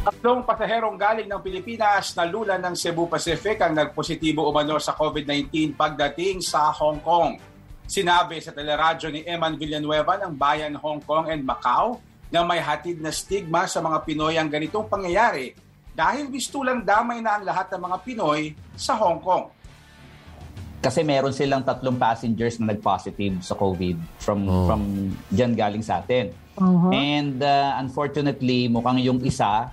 Tatlong 0.04 0.44
pasaherong 0.44 1.00
galing 1.00 1.24
ng 1.24 1.40
Pilipinas 1.40 2.12
na 2.12 2.28
lula 2.28 2.60
ng 2.60 2.76
Cebu 2.76 3.08
Pacific 3.08 3.56
ang 3.64 3.72
nagpositibo 3.72 4.44
umano 4.44 4.76
sa 4.76 4.92
COVID-19 4.92 5.72
pagdating 5.72 6.44
sa 6.44 6.68
Hong 6.76 7.00
Kong. 7.00 7.40
Sinabi 7.88 8.36
sa 8.44 8.52
teleradyo 8.52 9.08
ni 9.08 9.24
Eman 9.24 9.56
Villanueva 9.56 10.20
ng 10.20 10.36
Bayan 10.36 10.76
Hong 10.76 11.00
Kong 11.00 11.32
and 11.32 11.40
Macau 11.40 12.04
na 12.28 12.44
may 12.44 12.60
hatid 12.60 13.00
na 13.00 13.08
stigma 13.08 13.64
sa 13.64 13.80
mga 13.80 14.04
Pinoy 14.04 14.36
ang 14.36 14.52
ganitong 14.52 14.92
pangyayari 14.92 15.56
dahil 15.96 16.28
lang 16.68 16.84
damay 16.84 17.24
na 17.24 17.40
ang 17.40 17.48
lahat 17.48 17.72
ng 17.72 17.80
mga 17.88 17.96
Pinoy 18.04 18.52
sa 18.76 19.00
Hong 19.00 19.24
Kong. 19.24 19.48
Kasi 20.84 21.00
meron 21.00 21.32
silang 21.32 21.64
tatlong 21.64 21.96
passengers 21.96 22.60
na 22.60 22.76
nag-positive 22.76 23.40
sa 23.40 23.56
COVID 23.56 24.20
from 24.20 24.44
oh. 24.52 24.68
from 24.68 25.16
diyan 25.32 25.56
galing 25.56 25.80
sa 25.80 26.04
atin. 26.04 26.28
Uh-huh. 26.60 26.92
And 26.92 27.40
uh, 27.40 27.80
unfortunately, 27.80 28.68
mukhang 28.68 29.00
yung 29.00 29.24
isa 29.24 29.72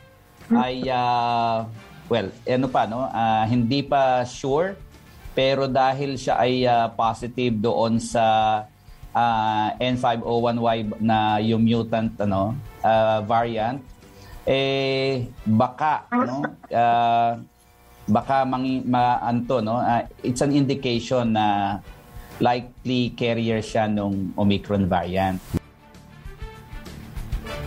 ay 0.66 0.86
uh, 0.90 1.66
well, 2.12 2.28
ano 2.44 2.68
pa 2.68 2.84
no, 2.88 3.08
uh, 3.08 3.44
hindi 3.48 3.84
pa 3.86 4.28
sure 4.28 4.76
pero 5.32 5.68
dahil 5.68 6.20
siya 6.20 6.36
ay 6.44 6.68
uh, 6.68 6.92
positive 6.92 7.56
doon 7.56 7.96
sa 8.04 8.26
uh, 9.16 9.68
N501Y 9.80 11.00
na 11.00 11.40
yung 11.40 11.64
mutant 11.64 12.12
ano 12.20 12.56
uh, 12.84 13.24
variant 13.24 13.80
eh 14.44 15.32
baka 15.48 16.10
no? 16.12 16.44
Uh, 16.68 17.40
baka 18.12 18.44
mang 18.44 18.84
ma, 18.84 19.22
no? 19.64 19.76
Uh, 19.80 20.04
it's 20.26 20.42
an 20.44 20.52
indication 20.52 21.38
na 21.38 21.80
likely 22.42 23.14
carrier 23.14 23.62
siya 23.62 23.86
nung 23.86 24.34
Omicron 24.36 24.90
variant. 24.90 25.61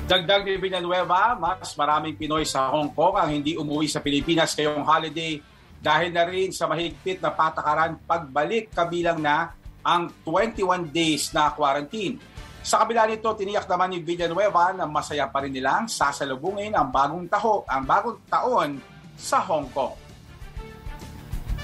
Dagdag 0.04 0.44
ni 0.44 0.60
Villanueva, 0.60 1.32
mas 1.32 1.72
maraming 1.80 2.12
Pinoy 2.12 2.44
sa 2.44 2.68
Hong 2.68 2.92
Kong 2.92 3.16
ang 3.16 3.32
hindi 3.32 3.56
umuwi 3.56 3.88
sa 3.88 4.04
Pilipinas 4.04 4.52
ngayong 4.52 4.84
holiday 4.84 5.40
dahil 5.80 6.12
na 6.12 6.28
rin 6.28 6.52
sa 6.52 6.68
mahigpit 6.68 7.24
na 7.24 7.32
patakaran 7.32 7.96
pagbalik 8.04 8.68
kabilang 8.68 9.16
na 9.16 9.56
ang 9.80 10.12
21 10.28 10.92
days 10.92 11.32
na 11.32 11.48
quarantine. 11.56 12.20
Sa 12.60 12.84
kabila 12.84 13.08
nito, 13.08 13.32
tiniyak 13.32 13.64
naman 13.64 13.96
ni 13.96 14.04
Villanueva 14.04 14.76
na 14.76 14.84
masaya 14.84 15.24
pa 15.24 15.40
rin 15.40 15.56
nilang 15.56 15.88
sasalubungin 15.88 16.76
ang 16.76 16.92
bagong 16.92 17.24
taho, 17.24 17.64
ang 17.64 17.88
bagong 17.88 18.20
taon 18.28 18.76
sa 19.16 19.40
Hong 19.40 19.72
Kong. 19.72 19.96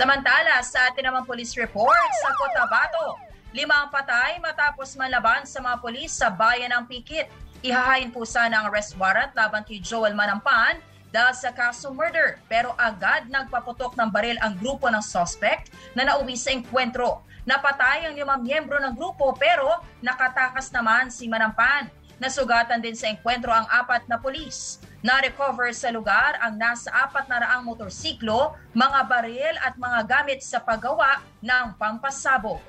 Samantala, 0.00 0.64
sa 0.64 0.88
atin 0.88 1.12
naman 1.12 1.28
police 1.28 1.52
report 1.60 2.08
sa 2.24 2.32
Cotabato, 2.32 3.20
limang 3.52 3.92
patay 3.92 4.40
matapos 4.40 4.96
manlaban 4.96 5.44
sa 5.44 5.60
mga 5.60 5.76
polis 5.76 6.16
sa 6.16 6.32
bayan 6.32 6.72
ng 6.72 6.88
Pikit. 6.88 7.49
Ihahain 7.60 8.08
po 8.08 8.24
sana 8.24 8.64
ang 8.64 8.72
arrest 8.72 8.96
warrant 8.96 9.36
laban 9.36 9.60
kay 9.68 9.84
Joel 9.84 10.16
Manampan 10.16 10.80
dahil 11.12 11.36
sa 11.36 11.52
kaso 11.52 11.92
murder 11.92 12.40
pero 12.48 12.72
agad 12.80 13.28
nagpaputok 13.28 14.00
ng 14.00 14.08
baril 14.08 14.40
ang 14.40 14.56
grupo 14.56 14.88
ng 14.88 15.04
suspect 15.04 15.68
na 15.92 16.08
nauwi 16.08 16.40
sa 16.40 16.56
enkwentro. 16.56 17.20
Napatay 17.44 18.08
ang 18.08 18.16
limang 18.16 18.40
miyembro 18.40 18.80
ng 18.80 18.96
grupo 18.96 19.36
pero 19.36 19.68
nakatakas 20.00 20.72
naman 20.72 21.12
si 21.12 21.28
Manampan. 21.28 21.92
Nasugatan 22.16 22.80
din 22.80 22.96
sa 22.96 23.12
enkwentro 23.12 23.52
ang 23.52 23.68
apat 23.68 24.08
na 24.08 24.16
pulis. 24.16 24.80
Na-recover 25.04 25.72
sa 25.76 25.92
lugar 25.92 26.40
ang 26.40 26.56
nasa 26.56 26.88
apat 26.92 27.28
na 27.28 27.44
raang 27.44 27.64
motorsiklo, 27.64 28.56
mga 28.72 29.00
baril 29.04 29.54
at 29.60 29.76
mga 29.76 30.00
gamit 30.08 30.40
sa 30.40 30.64
paggawa 30.64 31.20
ng 31.44 31.76
pampasabog. 31.76 32.60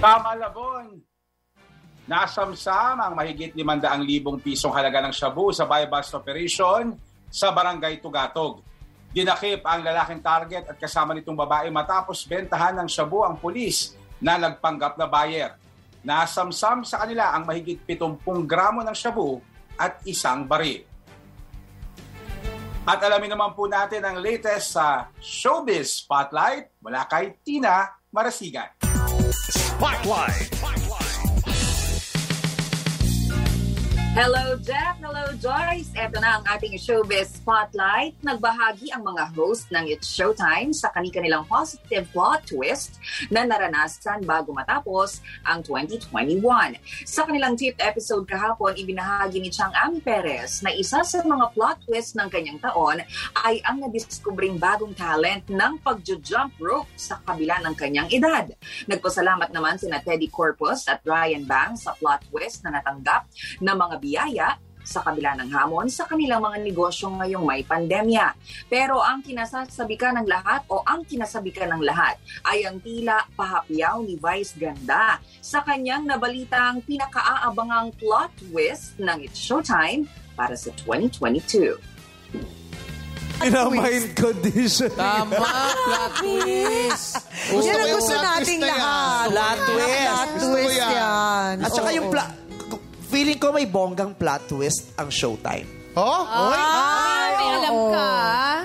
Kamalabon, 0.00 0.96
nasamsam 2.08 3.04
ang 3.04 3.12
mahigit 3.12 3.52
500,000 3.52 4.40
pisong 4.40 4.72
halaga 4.72 5.04
ng 5.04 5.12
shabu 5.12 5.52
sa 5.52 5.68
buy-bust 5.68 6.16
operation 6.16 6.96
sa 7.28 7.52
Barangay 7.52 8.00
Tugatog. 8.00 8.64
Dinakip 9.12 9.60
ang 9.60 9.84
lalaking 9.84 10.24
target 10.24 10.72
at 10.72 10.80
kasama 10.80 11.12
nitong 11.12 11.36
babae 11.36 11.68
matapos 11.68 12.24
bentahan 12.24 12.80
ng 12.80 12.88
shabu 12.88 13.28
ang 13.28 13.36
pulis 13.36 13.92
na 14.24 14.40
nagpanggap 14.40 14.96
na 14.96 15.04
buyer. 15.04 15.60
Nasamsam 16.00 16.80
sa 16.80 17.04
kanila 17.04 17.36
ang 17.36 17.44
mahigit 17.44 17.84
70 17.84 18.24
gramo 18.48 18.80
ng 18.80 18.96
shabu 18.96 19.36
at 19.76 20.00
isang 20.08 20.48
baril. 20.48 20.80
At 22.88 23.04
alamin 23.04 23.36
naman 23.36 23.52
po 23.52 23.68
natin 23.68 24.00
ang 24.00 24.16
latest 24.16 24.80
sa 24.80 25.12
Showbiz 25.20 26.00
Spotlight 26.00 26.80
mula 26.80 27.04
kay 27.04 27.36
Tina 27.44 27.84
Marasigan. 28.08 28.79
Spotlight. 29.32 30.79
Hello, 34.20 34.52
Jeff. 34.60 35.00
Hello, 35.00 35.32
Joyce. 35.40 35.96
Ito 35.96 36.20
na 36.20 36.36
ang 36.36 36.44
ating 36.44 36.76
showbiz 36.76 37.40
spotlight. 37.40 38.12
Nagbahagi 38.20 38.92
ang 38.92 39.00
mga 39.00 39.32
host 39.32 39.72
ng 39.72 39.88
It's 39.88 40.12
Showtime 40.12 40.76
sa 40.76 40.92
kanilang 40.92 41.48
positive 41.48 42.04
plot 42.12 42.44
twist 42.44 43.00
na 43.32 43.48
naranasan 43.48 44.20
bago 44.28 44.52
matapos 44.52 45.24
ang 45.40 45.64
2021. 45.64 46.36
Sa 47.08 47.24
kanilang 47.24 47.56
tip 47.56 47.80
episode 47.80 48.28
kahapon, 48.28 48.76
ibinahagi 48.76 49.40
ni 49.40 49.48
Chang 49.48 49.72
Ami 49.72 50.04
Perez 50.04 50.60
na 50.60 50.76
isa 50.76 51.00
sa 51.00 51.24
mga 51.24 51.56
plot 51.56 51.88
twist 51.88 52.12
ng 52.20 52.28
kanyang 52.28 52.60
taon 52.60 53.00
ay 53.40 53.64
ang 53.64 53.80
nadiskubring 53.80 54.60
bagong 54.60 54.92
talent 54.92 55.48
ng 55.48 55.80
pagjo-jump 55.80 56.60
rope 56.60 56.92
sa 56.92 57.24
kabila 57.24 57.56
ng 57.64 57.72
kanyang 57.72 58.12
edad. 58.12 58.52
Nagpasalamat 58.84 59.48
naman 59.48 59.80
sina 59.80 60.04
Teddy 60.04 60.28
Corpus 60.28 60.84
at 60.92 61.00
Ryan 61.08 61.48
Bang 61.48 61.80
sa 61.80 61.96
plot 61.96 62.28
twist 62.28 62.60
na 62.68 62.76
natanggap 62.76 63.24
ng 63.64 63.76
mga 63.80 64.09
biyaya 64.10 64.58
sa 64.82 65.06
kabila 65.06 65.38
ng 65.38 65.54
hamon 65.54 65.86
sa 65.86 66.02
kanilang 66.10 66.42
mga 66.42 66.66
negosyo 66.66 67.14
ngayong 67.14 67.46
may 67.46 67.62
pandemya. 67.62 68.34
Pero 68.66 68.98
ang 68.98 69.22
kinasasabikan 69.22 70.18
ng 70.18 70.26
lahat 70.26 70.66
o 70.66 70.82
ang 70.82 71.06
kinasabikan 71.06 71.70
ng 71.70 71.82
lahat 71.86 72.18
ay 72.42 72.66
ang 72.66 72.82
tila 72.82 73.22
pahapyaw 73.38 74.02
ni 74.02 74.18
Vice 74.18 74.58
Ganda 74.58 75.22
sa 75.38 75.62
kanyang 75.62 76.10
nabalitang 76.10 76.82
pinakaaabangang 76.82 77.94
plot 78.02 78.34
twist 78.50 78.98
ng 78.98 79.22
It's 79.22 79.38
Showtime 79.38 80.10
para 80.34 80.58
sa 80.58 80.74
2022. 80.82 81.78
Pinamind 83.40 84.12
condition. 84.20 84.92
Tama, 84.92 85.32
plot 85.32 86.12
twist. 86.20 87.24
Gusto 87.48 87.72
Yan 87.72 87.72
ko 87.72 87.80
ang 87.80 87.88
yung 87.88 88.00
gusto 88.04 88.14
nating 88.20 88.60
twist 88.60 88.60
na 88.60 88.68
yan. 88.68 88.80
lahat. 88.84 89.28
Plot 89.32 89.58
twist. 89.64 90.04
Plot 90.04 90.28
Gusto 90.28 90.46
ko 90.50 90.56
twist 90.60 90.76
yan. 90.76 91.54
At 91.62 91.70
saka 91.72 91.88
yung 91.94 92.08
plot... 92.12 92.39
Feeling 93.10 93.42
ko 93.42 93.50
may 93.50 93.66
bonggang 93.66 94.14
plot 94.14 94.46
twist 94.46 94.94
ang 94.94 95.10
showtime. 95.10 95.66
Oh? 95.98 96.22
Ay, 96.22 97.30
may 97.34 97.50
alam 97.58 97.74
ka. 97.90 98.06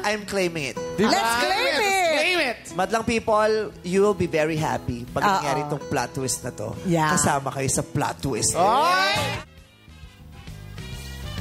I'm 0.05 0.23
claiming 0.29 0.69
it. 0.69 0.77
Let's 1.01 1.33
claim 1.41 1.65
it. 1.81 1.81
Claim 2.13 2.39
it! 2.53 2.61
Madlang 2.77 3.01
people, 3.09 3.73
you 3.81 4.05
will 4.05 4.13
be 4.13 4.29
very 4.29 4.53
happy 4.53 5.01
pag 5.09 5.25
nangyari 5.25 5.65
itong 5.65 5.81
plot 5.89 6.13
twist 6.13 6.45
na 6.45 6.53
to. 6.53 6.77
Yeah. 6.85 7.17
Kasama 7.17 7.49
kayo 7.49 7.65
sa 7.73 7.81
plot 7.81 8.21
twist. 8.21 8.53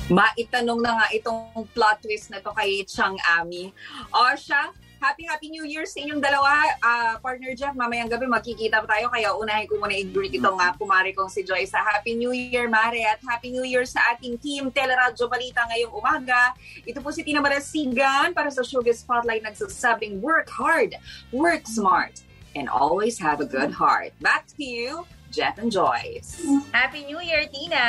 Maitanong 0.09 0.81
na 0.81 1.05
nga 1.05 1.07
itong 1.13 1.69
plot 1.77 2.01
twist 2.01 2.33
na 2.33 2.41
to 2.41 2.57
kay 2.57 2.89
Chang 2.89 3.21
Ami. 3.37 3.69
O 4.17 4.21
siya, 4.33 4.73
Happy 5.05 5.29
Happy 5.29 5.53
New 5.53 5.69
Year 5.69 5.85
sa 5.85 6.01
inyong 6.01 6.17
dalawa. 6.17 6.65
Ah, 6.81 7.21
partner 7.21 7.53
Jeff, 7.53 7.77
mamayang 7.77 8.09
gabi 8.09 8.25
magkikita 8.25 8.81
pa 8.81 8.89
tayo 8.97 9.13
kaya 9.13 9.37
unahin 9.37 9.69
ko 9.69 9.77
muna 9.77 9.93
i-greet 9.93 10.33
itong 10.41 10.57
uh, 10.57 10.73
kumari 10.81 11.13
kong 11.13 11.29
si 11.29 11.45
Joy 11.45 11.69
sa 11.69 11.85
Happy 11.85 12.17
New 12.17 12.33
Year, 12.33 12.73
Mare. 12.73 13.05
At 13.05 13.21
Happy 13.21 13.53
New 13.53 13.69
Year 13.69 13.85
sa 13.85 14.01
ating 14.17 14.41
team 14.41 14.73
Teleradyo 14.73 15.29
Balita 15.29 15.61
ngayong 15.69 15.93
umaga. 15.93 16.57
Ito 16.89 17.05
po 17.05 17.13
si 17.13 17.21
Tina 17.21 17.45
Marasigan 17.45 18.33
para 18.33 18.49
sa 18.49 18.65
Showbiz 18.65 19.05
Spotlight 19.05 19.45
nagsasabing 19.45 20.25
work 20.25 20.49
hard, 20.49 20.97
work 21.37 21.69
smart, 21.69 22.25
and 22.57 22.73
always 22.73 23.21
have 23.21 23.45
a 23.45 23.49
good 23.49 23.77
heart. 23.77 24.17
Back 24.25 24.49
to 24.57 24.65
you, 24.65 25.05
Jeff 25.29 25.61
and 25.61 25.69
Joyce. 25.69 26.41
Happy 26.73 27.05
New 27.05 27.21
Year, 27.21 27.45
Tina! 27.53 27.85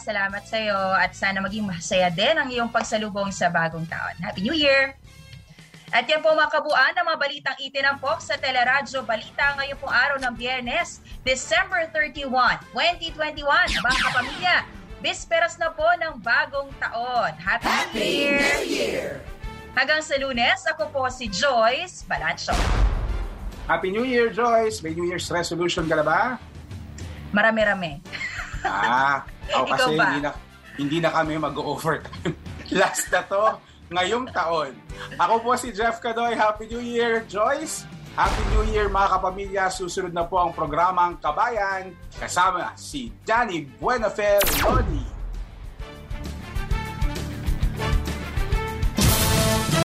Salamat 0.00 0.48
sa 0.48 0.56
iyo 0.56 0.80
at 0.96 1.12
sana 1.12 1.44
maging 1.44 1.68
masaya 1.68 2.08
din 2.08 2.40
ang 2.40 2.48
iyong 2.48 2.72
pagsalubong 2.72 3.28
sa 3.36 3.52
bagong 3.52 3.84
taon. 3.84 4.16
Happy 4.24 4.40
New 4.40 4.56
Year! 4.56 4.96
At 5.94 6.10
yan 6.10 6.26
po 6.26 6.34
mga 6.34 6.50
kabuuan 6.50 6.90
ng 6.90 7.06
mga 7.06 7.18
balitang 7.22 7.58
itinampok 7.62 8.18
sa 8.18 8.34
Teleradyo 8.34 9.06
Balita 9.06 9.54
ngayong 9.54 9.78
pong 9.78 9.94
araw 9.94 10.18
ng 10.26 10.34
Biyernes, 10.34 10.98
December 11.22 11.86
31, 11.94 12.34
2021. 12.74 13.38
Mga 13.78 13.98
kapamilya, 14.02 14.66
bisperas 14.98 15.54
na 15.54 15.70
po 15.70 15.86
ng 15.86 16.18
bagong 16.18 16.66
taon. 16.82 17.30
Happy, 17.38 18.26
New 18.26 18.58
Year! 18.66 19.22
Hanggang 19.78 20.02
sa 20.02 20.18
lunes, 20.18 20.66
ako 20.66 20.90
po 20.90 21.06
si 21.14 21.30
Joyce 21.30 22.02
Balancho. 22.10 22.58
Happy 23.70 23.94
New 23.94 24.02
Year, 24.02 24.34
Joyce! 24.34 24.82
May 24.82 24.98
New 24.98 25.06
Year's 25.06 25.30
resolution 25.30 25.86
ka 25.86 25.94
na 25.94 26.02
ba? 26.02 26.20
Marami-rami. 27.30 28.02
Ah, 28.66 29.22
ako 29.54 29.62
Ikaw 29.62 29.78
kasi 29.78 29.90
ba? 29.94 30.04
hindi 30.10 30.18
na, 30.26 30.30
hindi 30.74 30.98
na 30.98 31.10
kami 31.14 31.38
mag-overtime. 31.38 32.34
Last 32.82 33.14
na 33.14 33.22
to, 33.30 33.62
ngayong 33.94 34.26
taon. 34.34 34.74
Ako 35.14 35.40
po 35.40 35.54
si 35.54 35.70
Jeff 35.70 36.02
Kadoy. 36.02 36.34
Happy 36.34 36.66
New 36.66 36.82
Year, 36.82 37.22
Joyce! 37.30 37.86
Happy 38.14 38.42
New 38.54 38.70
Year 38.70 38.86
mga 38.86 39.18
kapamilya. 39.18 39.64
Susunod 39.70 40.14
na 40.14 40.22
po 40.26 40.38
ang 40.38 40.54
programang 40.54 41.18
Kabayan 41.18 41.94
kasama 42.14 42.74
si 42.78 43.10
Danny 43.26 43.66
Buenafel 43.78 44.38
Lodi. 44.62 45.13